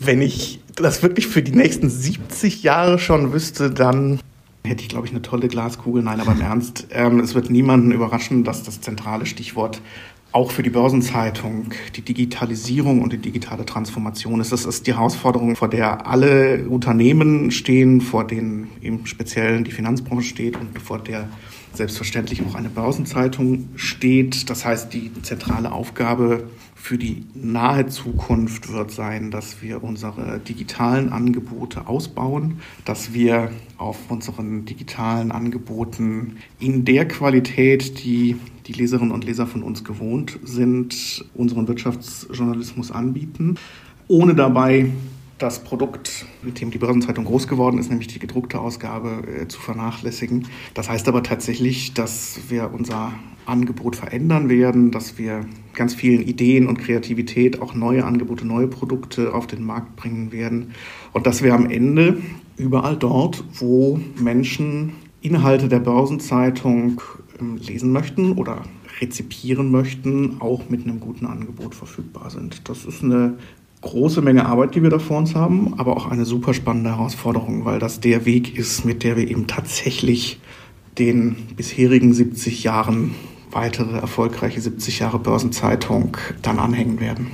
Wenn 0.01 0.21
ich 0.21 0.59
das 0.75 1.05
wirklich 1.05 1.29
für 1.29 1.45
die 1.45 1.55
nächsten 1.55 1.89
70 1.89 2.65
Jahre 2.65 2.99
schon 2.99 3.33
wüsste, 3.33 3.71
dann 3.71 4.19
hätte 4.67 4.83
ich, 4.83 4.89
glaube 4.89 5.07
ich, 5.07 5.13
eine 5.13 5.23
tolle 5.23 5.47
Glaskugel. 5.47 6.03
Nein, 6.03 6.21
aber 6.21 6.33
im 6.33 6.41
Ernst, 6.41 6.89
ähm, 6.91 7.21
es 7.21 7.37
wird 7.37 7.51
niemanden 7.51 7.93
überraschen, 7.93 8.43
dass 8.43 8.65
das 8.65 8.81
zentrale 8.81 9.27
Stichwort 9.27 9.81
auch 10.35 10.51
für 10.51 10.65
die 10.65 10.71
Börsenzeitung 10.71 11.71
die 11.95 12.03
Digitalisierung 12.03 13.03
und 13.03 13.13
die 13.13 13.19
digitale 13.19 13.65
Transformation 13.65 14.41
ist. 14.41 14.51
Das 14.51 14.65
ist 14.65 14.87
die 14.87 14.95
Herausforderung, 14.95 15.55
vor 15.55 15.69
der 15.69 16.09
alle 16.09 16.67
Unternehmen 16.69 17.53
stehen, 17.53 18.01
vor 18.01 18.27
denen 18.27 18.69
im 18.81 19.07
Speziellen 19.07 19.63
die 19.63 19.71
Finanzbranche 19.71 20.29
steht 20.29 20.57
und 20.57 20.77
vor 20.81 20.99
der 20.99 21.29
selbstverständlich 21.73 22.43
auch 22.43 22.57
eine 22.57 22.69
Börsenzeitung 22.69 23.69
steht. 23.77 24.51
Das 24.51 24.65
heißt, 24.65 24.93
die 24.93 25.13
zentrale 25.23 25.71
Aufgabe 25.71 26.49
für 26.75 26.99
die 26.99 27.25
nahe 27.35 27.87
Zukunft 27.87 28.73
wird 28.73 28.91
sein, 28.91 29.31
dass 29.31 29.63
wir 29.63 29.85
unsere 29.85 30.41
digitalen 30.41 31.13
Angebote 31.13 31.87
ausbauen, 31.87 32.61
dass 32.85 33.15
wir 33.15 33.53
auf 33.79 34.11
unseren 34.11 34.65
digitalen 34.65 35.31
Angeboten 35.31 36.39
in 36.59 36.85
der 36.85 37.07
Qualität, 37.07 38.05
die 38.05 38.37
die 38.67 38.73
Leserinnen 38.73 39.13
und 39.13 39.25
Leser 39.25 39.47
von 39.47 39.63
uns 39.63 39.85
gewohnt 39.85 40.39
sind, 40.43 41.25
unseren 41.35 41.69
Wirtschaftsjournalismus 41.69 42.91
anbieten, 42.91 43.57
ohne 44.09 44.35
dabei 44.35 44.91
das 45.39 45.65
Produkt, 45.65 46.27
mit 46.43 46.61
dem 46.61 46.71
die 46.71 46.79
Börsenzeitung 46.79 47.25
groß 47.25 47.49
geworden 47.49 47.79
ist, 47.79 47.91
nämlich 47.91 48.09
die 48.09 48.19
gedruckte 48.19 48.61
Ausgabe, 48.61 49.25
äh, 49.27 49.49
zu 49.49 49.61
vernachlässigen. 49.61 50.47
Das 50.75 50.89
heißt 50.89 51.09
aber 51.09 51.23
tatsächlich, 51.23 51.93
dass 51.93 52.39
wir 52.49 52.71
unser 52.73 53.13
Angebot 53.47 53.97
verändern 53.97 54.49
werden, 54.49 54.91
dass 54.91 55.19
wir 55.19 55.45
ganz 55.75 55.95
vielen 55.95 56.23
Ideen 56.23 56.67
und 56.67 56.79
Kreativität 56.79 57.61
auch 57.61 57.75
neue 57.75 58.05
Angebote, 58.05 58.47
neue 58.47 58.69
Produkte 58.69 59.35
auf 59.35 59.47
den 59.47 59.65
Markt 59.65 59.97
bringen 59.97 60.33
werden 60.33 60.73
und 61.13 61.27
dass 61.27 61.43
wir 61.43 61.53
am 61.53 61.69
Ende 61.69 62.23
überall 62.57 62.97
dort, 62.97 63.45
wo 63.55 64.01
Menschen 64.19 64.93
Inhalte 65.21 65.69
der 65.69 65.81
Börsenzeitung 65.81 67.01
lesen 67.41 67.93
möchten 67.93 68.33
oder 68.33 68.63
rezipieren 69.01 69.71
möchten, 69.71 70.41
auch 70.41 70.69
mit 70.69 70.85
einem 70.85 71.01
guten 71.01 71.27
Angebot 71.27 71.75
verfügbar 71.75 72.31
sind. 72.31 72.69
Das 72.69 72.85
ist 72.85 73.03
eine 73.03 73.35
große 73.81 74.23
Menge 74.23 74.47
Arbeit, 74.47 74.75
die 74.75 74.83
wir 74.83 74.91
da 74.91 74.99
vor 74.99 75.19
uns 75.19 75.35
haben, 75.35 75.75
aber 75.79 75.97
auch 75.97 76.11
eine 76.11 76.25
super 76.25 76.55
spannende 76.55 76.91
Herausforderung, 76.91 77.65
weil 77.65 77.79
das 77.79 78.01
der 78.01 78.25
Weg 78.25 78.57
ist, 78.57 78.85
mit 78.85 79.03
der 79.03 79.17
wir 79.17 79.29
eben 79.29 79.47
tatsächlich 79.47 80.41
den 80.99 81.37
bisherigen 81.57 82.13
70 82.15 82.65
Jahren 82.65 83.15
weitere 83.51 83.99
erfolgreiche 83.99 84.61
70 84.61 85.01
Jahre 85.01 85.19
Börsenzeitung 85.19 86.17
dann 86.43 86.59
anhängen 86.59 87.01
werden. 87.01 87.29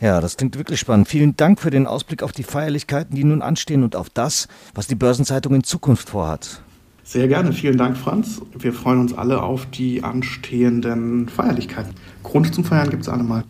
Ja, 0.00 0.20
das 0.20 0.36
klingt 0.36 0.56
wirklich 0.56 0.78
spannend. 0.78 1.08
Vielen 1.08 1.36
Dank 1.36 1.60
für 1.60 1.70
den 1.70 1.86
Ausblick 1.86 2.22
auf 2.22 2.30
die 2.30 2.44
Feierlichkeiten, 2.44 3.16
die 3.16 3.24
nun 3.24 3.42
anstehen 3.42 3.82
und 3.82 3.96
auf 3.96 4.10
das, 4.10 4.46
was 4.74 4.86
die 4.86 4.94
Börsenzeitung 4.94 5.54
in 5.54 5.64
Zukunft 5.64 6.10
vorhat. 6.10 6.62
Sehr 7.08 7.26
gerne, 7.26 7.52
vielen 7.54 7.78
Dank, 7.78 7.96
Franz. 7.96 8.42
Wir 8.58 8.74
freuen 8.74 9.00
uns 9.00 9.16
alle 9.16 9.42
auf 9.42 9.64
die 9.64 10.04
anstehenden 10.04 11.30
Feierlichkeiten. 11.30 11.94
Grund 12.22 12.54
zum 12.54 12.64
Feiern 12.64 12.90
gibt 12.90 13.04
es 13.04 13.08
allemal. 13.08 13.44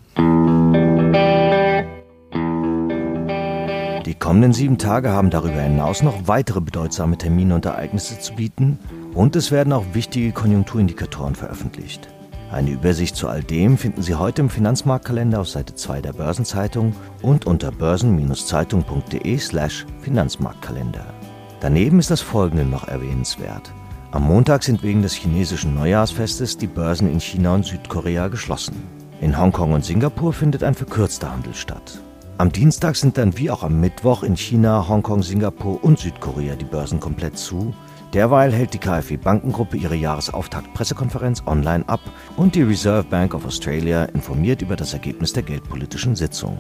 Die 4.07 4.14
kommenden 4.14 4.53
sieben 4.53 4.79
Tage 4.79 5.11
haben 5.11 5.31
darüber 5.31 5.61
hinaus 5.61 6.05
noch 6.05 6.29
weitere 6.29 6.61
bedeutsame 6.61 7.18
Termine 7.18 7.57
und 7.57 7.64
Ereignisse 7.64 8.21
zu 8.21 8.37
bieten 8.37 8.79
und 9.12 9.35
es 9.35 9.51
werden 9.51 9.73
auch 9.73 9.87
wichtige 9.92 10.31
Konjunkturindikatoren 10.31 11.35
veröffentlicht. 11.35 12.09
Eine 12.53 12.71
Übersicht 12.71 13.16
zu 13.16 13.27
all 13.27 13.42
dem 13.42 13.77
finden 13.77 14.03
Sie 14.03 14.14
heute 14.14 14.40
im 14.40 14.51
Finanzmarktkalender 14.51 15.40
auf 15.40 15.49
Seite 15.49 15.75
2 15.75 16.01
der 16.01 16.12
Börsenzeitung 16.12 16.94
und 17.23 17.44
unter 17.44 17.73
börsen-zeitung.de/slash 17.73 19.85
Finanzmarktkalender. 20.03 21.17
Daneben 21.61 21.99
ist 21.99 22.11
das 22.11 22.21
Folgende 22.21 22.64
noch 22.64 22.87
erwähnenswert. 22.87 23.73
Am 24.12 24.23
Montag 24.23 24.62
sind 24.62 24.83
wegen 24.83 25.03
des 25.03 25.12
chinesischen 25.12 25.75
Neujahrsfestes 25.75 26.57
die 26.57 26.68
Börsen 26.68 27.11
in 27.11 27.21
China 27.21 27.55
und 27.55 27.66
Südkorea 27.66 28.29
geschlossen. 28.29 28.77
In 29.21 29.37
Hongkong 29.37 29.73
und 29.73 29.85
Singapur 29.85 30.33
findet 30.33 30.62
ein 30.62 30.75
verkürzter 30.75 31.33
Handel 31.33 31.55
statt. 31.55 32.01
Am 32.38 32.53
Dienstag 32.53 32.94
sind 32.94 33.18
dann 33.18 33.37
wie 33.37 33.51
auch 33.51 33.64
am 33.64 33.81
Mittwoch 33.81 34.23
in 34.23 34.37
China, 34.37 34.88
Hongkong, 34.88 35.25
Singapur 35.25 35.83
und 35.83 35.99
Südkorea 35.99 36.55
die 36.55 36.64
Börsen 36.64 37.01
komplett 37.01 37.37
zu. 37.37 37.75
Derweil 38.14 38.53
hält 38.53 38.73
die 38.73 38.79
KfW 38.79 39.16
Bankengruppe 39.16 39.77
ihre 39.77 39.97
Jahresauftakt-Pressekonferenz 39.97 41.42
online 41.47 41.87
ab 41.88 42.01
und 42.37 42.55
die 42.55 42.62
Reserve 42.62 43.09
Bank 43.11 43.35
of 43.35 43.44
Australia 43.44 44.05
informiert 44.05 44.62
über 44.62 44.77
das 44.77 44.92
Ergebnis 44.92 45.33
der 45.33 45.42
geldpolitischen 45.42 46.14
Sitzung. 46.14 46.57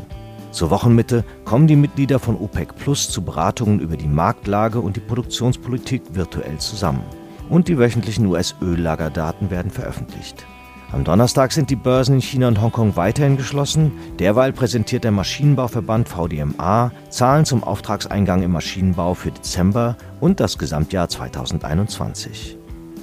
Zur 0.50 0.70
Wochenmitte 0.70 1.24
kommen 1.44 1.66
die 1.66 1.76
Mitglieder 1.76 2.18
von 2.18 2.36
OPEC 2.36 2.74
Plus 2.76 3.10
zu 3.10 3.22
Beratungen 3.22 3.80
über 3.80 3.96
die 3.96 4.08
Marktlage 4.08 4.80
und 4.80 4.96
die 4.96 5.00
Produktionspolitik 5.00 6.02
virtuell 6.12 6.58
zusammen. 6.58 7.02
Und 7.48 7.68
die 7.68 7.78
wöchentlichen 7.78 8.26
US-Öllagerdaten 8.26 9.50
werden 9.50 9.70
veröffentlicht. 9.70 10.46
Am 10.90 11.04
Donnerstag 11.04 11.52
sind 11.52 11.68
die 11.68 11.76
Börsen 11.76 12.14
in 12.14 12.22
China 12.22 12.48
und 12.48 12.62
Hongkong 12.62 12.96
weiterhin 12.96 13.36
geschlossen. 13.36 13.92
Derweil 14.18 14.54
präsentiert 14.54 15.04
der 15.04 15.10
Maschinenbauverband 15.10 16.08
VDMA 16.08 16.92
Zahlen 17.10 17.44
zum 17.44 17.62
Auftragseingang 17.62 18.42
im 18.42 18.52
Maschinenbau 18.52 19.12
für 19.12 19.30
Dezember 19.30 19.96
und 20.20 20.40
das 20.40 20.56
Gesamtjahr 20.56 21.10
2021. 21.10 22.56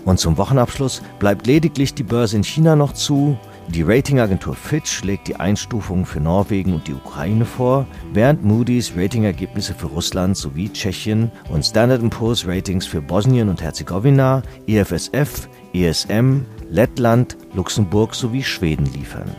Und 0.04 0.20
zum 0.20 0.38
Wochenabschluss 0.38 1.04
bleibt 1.20 1.46
lediglich 1.46 1.94
die 1.94 2.04
Börse 2.04 2.38
in 2.38 2.44
China 2.44 2.76
noch 2.76 2.94
zu. 2.94 3.38
Die 3.67 3.82
Ratingagentur 3.82 4.56
Fitch 4.56 5.04
legt 5.04 5.28
die 5.28 5.38
Einstufungen 5.38 6.06
für 6.06 6.19
Norwegen 6.19 6.73
und 6.73 6.88
die 6.88 6.93
Ukraine 6.93 7.45
vor, 7.45 7.88
während 8.13 8.43
Moody's 8.43 8.93
Ratingergebnisse 8.95 9.73
für 9.73 9.88
Russland 9.88 10.38
sowie 10.38 10.71
Tschechien 10.71 11.32
und 11.49 11.65
Standard 11.65 12.08
Poor's 12.12 12.47
Ratings 12.47 12.86
für 12.86 13.01
Bosnien 13.01 13.49
und 13.49 13.62
Herzegowina, 13.62 14.43
EFSF, 14.67 15.49
ESM, 15.73 16.45
Lettland, 16.69 17.38
Luxemburg 17.54 18.13
sowie 18.13 18.43
Schweden 18.43 18.86
liefern. 18.93 19.36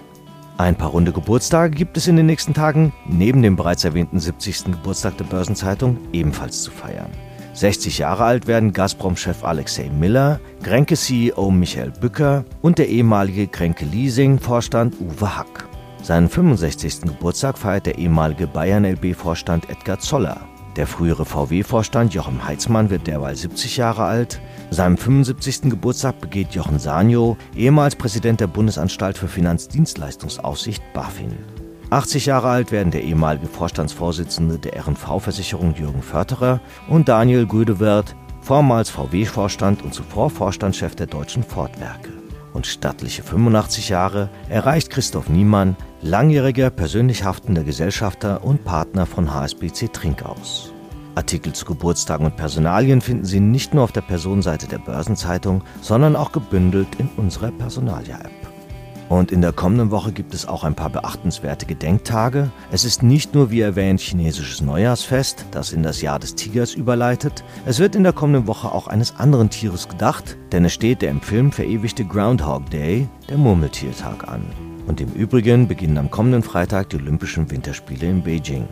Ein 0.58 0.74
paar 0.74 0.90
runde 0.90 1.12
Geburtstage 1.12 1.76
gibt 1.76 1.96
es 1.96 2.08
in 2.08 2.16
den 2.16 2.26
nächsten 2.26 2.54
Tagen, 2.54 2.92
neben 3.06 3.42
dem 3.42 3.56
bereits 3.56 3.84
erwähnten 3.84 4.18
70. 4.18 4.64
Geburtstag 4.64 5.16
der 5.18 5.24
Börsenzeitung, 5.24 5.98
ebenfalls 6.12 6.62
zu 6.62 6.70
feiern. 6.70 7.10
60 7.56 7.96
Jahre 7.96 8.24
alt 8.24 8.46
werden 8.46 8.74
Gazprom-Chef 8.74 9.42
Alexei 9.42 9.88
Miller, 9.88 10.40
Grenke-CEO 10.62 11.50
Michael 11.50 11.90
Bücker 11.90 12.44
und 12.60 12.76
der 12.76 12.88
ehemalige 12.88 13.46
Grenke-Leasing-Vorstand 13.46 14.94
Uwe 15.00 15.38
Hack. 15.38 15.66
Seinen 16.02 16.28
65. 16.28 17.00
Geburtstag 17.00 17.56
feiert 17.56 17.86
der 17.86 17.96
ehemalige 17.96 18.46
Bayern-LB-Vorstand 18.46 19.70
Edgar 19.70 19.98
Zoller. 19.98 20.38
Der 20.76 20.86
frühere 20.86 21.24
VW-Vorstand 21.24 22.12
Jochen 22.12 22.46
Heitzmann 22.46 22.90
wird 22.90 23.06
derweil 23.06 23.34
70 23.34 23.78
Jahre 23.78 24.04
alt. 24.04 24.38
Seinem 24.70 24.98
75. 24.98 25.70
Geburtstag 25.70 26.20
begeht 26.20 26.52
Jochen 26.52 26.78
Sanyo, 26.78 27.38
ehemals 27.56 27.96
Präsident 27.96 28.40
der 28.40 28.48
Bundesanstalt 28.48 29.16
für 29.16 29.28
Finanzdienstleistungsaufsicht 29.28 30.82
BaFin. 30.92 31.65
80 31.90 32.26
Jahre 32.26 32.48
alt 32.48 32.72
werden 32.72 32.90
der 32.90 33.04
ehemalige 33.04 33.46
Vorstandsvorsitzende 33.46 34.58
der 34.58 34.76
RNV-Versicherung 34.84 35.74
Jürgen 35.76 36.02
Förterer 36.02 36.60
und 36.88 37.08
Daniel 37.08 37.46
Güdewert, 37.46 38.16
vormals 38.40 38.90
VW-Vorstand 38.90 39.82
und 39.82 39.94
zuvor 39.94 40.30
Vorstandschef 40.30 40.96
der 40.96 41.06
deutschen 41.06 41.44
Fordwerke. 41.44 42.10
Und 42.52 42.66
stattliche 42.66 43.22
85 43.22 43.90
Jahre 43.90 44.30
erreicht 44.48 44.90
Christoph 44.90 45.28
Niemann, 45.28 45.76
langjähriger 46.02 46.70
persönlich 46.70 47.22
haftender 47.22 47.62
Gesellschafter 47.62 48.42
und 48.42 48.64
Partner 48.64 49.06
von 49.06 49.32
HSBC 49.32 49.92
Trinkhaus. 49.92 50.72
Artikel 51.14 51.52
zu 51.52 51.66
Geburtstagen 51.66 52.26
und 52.26 52.36
Personalien 52.36 53.00
finden 53.00 53.24
Sie 53.24 53.40
nicht 53.40 53.74
nur 53.74 53.84
auf 53.84 53.92
der 53.92 54.00
Personenseite 54.00 54.66
der 54.66 54.78
Börsenzeitung, 54.78 55.62
sondern 55.80 56.16
auch 56.16 56.32
gebündelt 56.32 56.88
in 56.98 57.08
unserer 57.16 57.52
Personalia-App. 57.52 58.45
Und 59.08 59.30
in 59.30 59.40
der 59.40 59.52
kommenden 59.52 59.90
Woche 59.92 60.10
gibt 60.10 60.34
es 60.34 60.46
auch 60.46 60.64
ein 60.64 60.74
paar 60.74 60.90
beachtenswerte 60.90 61.64
Gedenktage. 61.64 62.50
Es 62.72 62.84
ist 62.84 63.04
nicht 63.04 63.34
nur 63.34 63.50
wie 63.50 63.60
erwähnt 63.60 64.00
chinesisches 64.00 64.60
Neujahrsfest, 64.60 65.46
das 65.52 65.72
in 65.72 65.84
das 65.84 66.02
Jahr 66.02 66.18
des 66.18 66.34
Tigers 66.34 66.74
überleitet. 66.74 67.44
Es 67.66 67.78
wird 67.78 67.94
in 67.94 68.02
der 68.02 68.12
kommenden 68.12 68.48
Woche 68.48 68.72
auch 68.72 68.88
eines 68.88 69.14
anderen 69.16 69.48
Tieres 69.48 69.88
gedacht, 69.88 70.36
denn 70.50 70.64
es 70.64 70.72
steht 70.72 71.02
der 71.02 71.10
im 71.10 71.20
Film 71.20 71.52
verewigte 71.52 72.04
Groundhog 72.04 72.68
Day, 72.70 73.08
der 73.28 73.38
Murmeltiertag, 73.38 74.26
an. 74.26 74.42
Und 74.88 75.00
im 75.00 75.12
Übrigen 75.12 75.68
beginnen 75.68 75.98
am 75.98 76.10
kommenden 76.10 76.42
Freitag 76.42 76.90
die 76.90 76.96
Olympischen 76.96 77.48
Winterspiele 77.50 78.08
in 78.08 78.22
Beijing. 78.22 78.68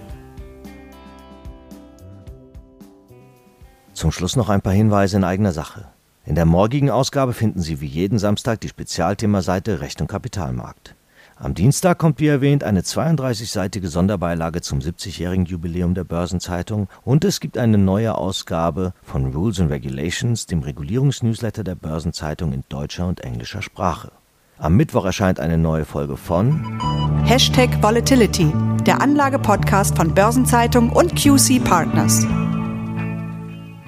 Zum 3.93 4.11
Schluss 4.11 4.35
noch 4.35 4.49
ein 4.49 4.61
paar 4.61 4.73
Hinweise 4.73 5.17
in 5.17 5.25
eigener 5.25 5.53
Sache. 5.53 5.94
In 6.27 6.35
der 6.35 6.47
morgigen 6.47 6.91
Ausgabe 6.91 7.35
finden 7.35 7.61
Sie 7.61 7.83
wie 7.83 7.87
jeden 7.87 8.19
Samstag 8.19 8.61
die 8.61 8.69
Spezialthemaseite 8.69 9.81
Recht 9.81 10.01
und 10.01 10.07
Kapitalmarkt. 10.07 10.95
Am 11.37 11.53
Dienstag 11.53 11.99
kommt 11.99 12.19
wie 12.21 12.29
erwähnt 12.29 12.65
eine 12.65 12.81
32-seitige 12.81 13.89
Sonderbeilage 13.89 14.63
zum 14.63 14.79
70-jährigen 14.79 15.45
Jubiläum 15.45 15.95
der 15.95 16.05
Börsenzeitung 16.05 16.89
und 17.03 17.25
es 17.25 17.41
gibt 17.41 17.59
eine 17.59 17.77
neue 17.77 18.17
Ausgabe 18.17 18.95
von 19.03 19.35
Rules 19.35 19.61
and 19.61 19.71
Regulations, 19.71 20.47
dem 20.47 20.63
Regulierungsnewsletter 20.63 21.65
der 21.65 21.75
Börsenzeitung 21.75 22.53
in 22.53 22.65
deutscher 22.69 23.07
und 23.07 23.21
englischer 23.21 23.61
Sprache. 23.61 24.13
Am 24.57 24.77
Mittwoch 24.77 25.05
erscheint 25.05 25.41
eine 25.41 25.59
neue 25.59 25.85
Folge 25.85 26.17
von 26.17 26.81
Hashtag 27.25 27.83
Volatility, 27.83 28.51
der 28.87 29.03
Anlage-Podcast 29.03 29.97
von 29.97 30.15
Börsenzeitung 30.15 30.91
und 30.91 31.17
QC 31.17 31.63
Partners. 31.63 32.25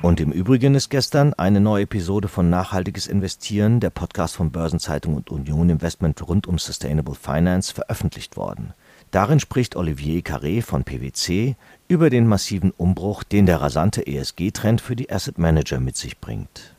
Und 0.07 0.21
im 0.21 0.31
Übrigen 0.31 0.77
ist 0.77 0.90
gestern 0.90 1.35
eine 1.35 1.61
neue 1.61 1.83
Episode 1.83 2.29
von 2.29 2.49
Nachhaltiges 2.49 3.09
Investieren, 3.09 3.81
der 3.81 3.90
Podcast 3.90 4.37
von 4.37 4.53
Börsenzeitung 4.53 5.16
und 5.16 5.33
Union 5.33 5.69
Investment 5.69 6.29
rund 6.29 6.47
um 6.47 6.61
Sustainable 6.61 7.16
Finance, 7.16 7.75
veröffentlicht 7.75 8.37
worden. 8.37 8.73
Darin 9.11 9.40
spricht 9.40 9.75
Olivier 9.75 10.21
Carré 10.21 10.62
von 10.62 10.85
PwC 10.85 11.57
über 11.88 12.09
den 12.09 12.29
massiven 12.29 12.71
Umbruch, 12.77 13.25
den 13.25 13.47
der 13.47 13.61
rasante 13.61 14.07
ESG-Trend 14.07 14.81
für 14.81 14.95
die 14.95 15.11
Asset 15.11 15.38
Manager 15.38 15.81
mit 15.81 15.97
sich 15.97 16.21
bringt. 16.21 16.73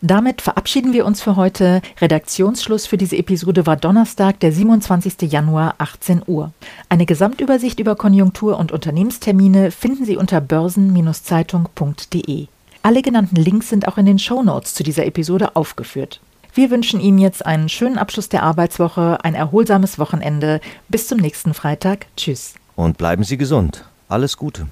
Damit 0.00 0.40
verabschieden 0.40 0.94
wir 0.94 1.04
uns 1.04 1.20
für 1.20 1.36
heute. 1.36 1.82
Redaktionsschluss 2.00 2.86
für 2.86 2.96
diese 2.96 3.18
Episode 3.18 3.66
war 3.66 3.76
Donnerstag, 3.76 4.40
der 4.40 4.50
27. 4.50 5.30
Januar, 5.30 5.74
18 5.76 6.22
Uhr. 6.26 6.52
Eine 6.88 7.04
Gesamtübersicht 7.04 7.80
über 7.80 7.96
Konjunktur- 7.96 8.58
und 8.58 8.72
Unternehmenstermine 8.72 9.70
finden 9.70 10.06
Sie 10.06 10.16
unter 10.16 10.40
börsen-zeitung.de. 10.40 12.48
Alle 12.84 13.02
genannten 13.02 13.36
Links 13.36 13.68
sind 13.68 13.86
auch 13.86 13.96
in 13.96 14.06
den 14.06 14.18
Show 14.18 14.42
Notes 14.42 14.74
zu 14.74 14.82
dieser 14.82 15.06
Episode 15.06 15.54
aufgeführt. 15.54 16.20
Wir 16.52 16.70
wünschen 16.70 16.98
Ihnen 16.98 17.18
jetzt 17.18 17.46
einen 17.46 17.68
schönen 17.68 17.96
Abschluss 17.96 18.28
der 18.28 18.42
Arbeitswoche, 18.42 19.18
ein 19.22 19.36
erholsames 19.36 20.00
Wochenende. 20.00 20.60
Bis 20.88 21.06
zum 21.06 21.18
nächsten 21.18 21.54
Freitag. 21.54 22.06
Tschüss. 22.16 22.54
Und 22.74 22.98
bleiben 22.98 23.22
Sie 23.22 23.36
gesund. 23.36 23.84
Alles 24.08 24.36
Gute. 24.36 24.66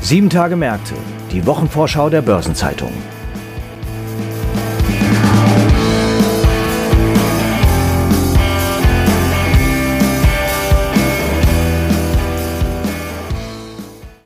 Sieben 0.00 0.30
Tage 0.30 0.56
Märkte, 0.56 0.94
die 1.30 1.46
Wochenvorschau 1.46 2.08
der 2.08 2.22
Börsenzeitung. 2.22 2.92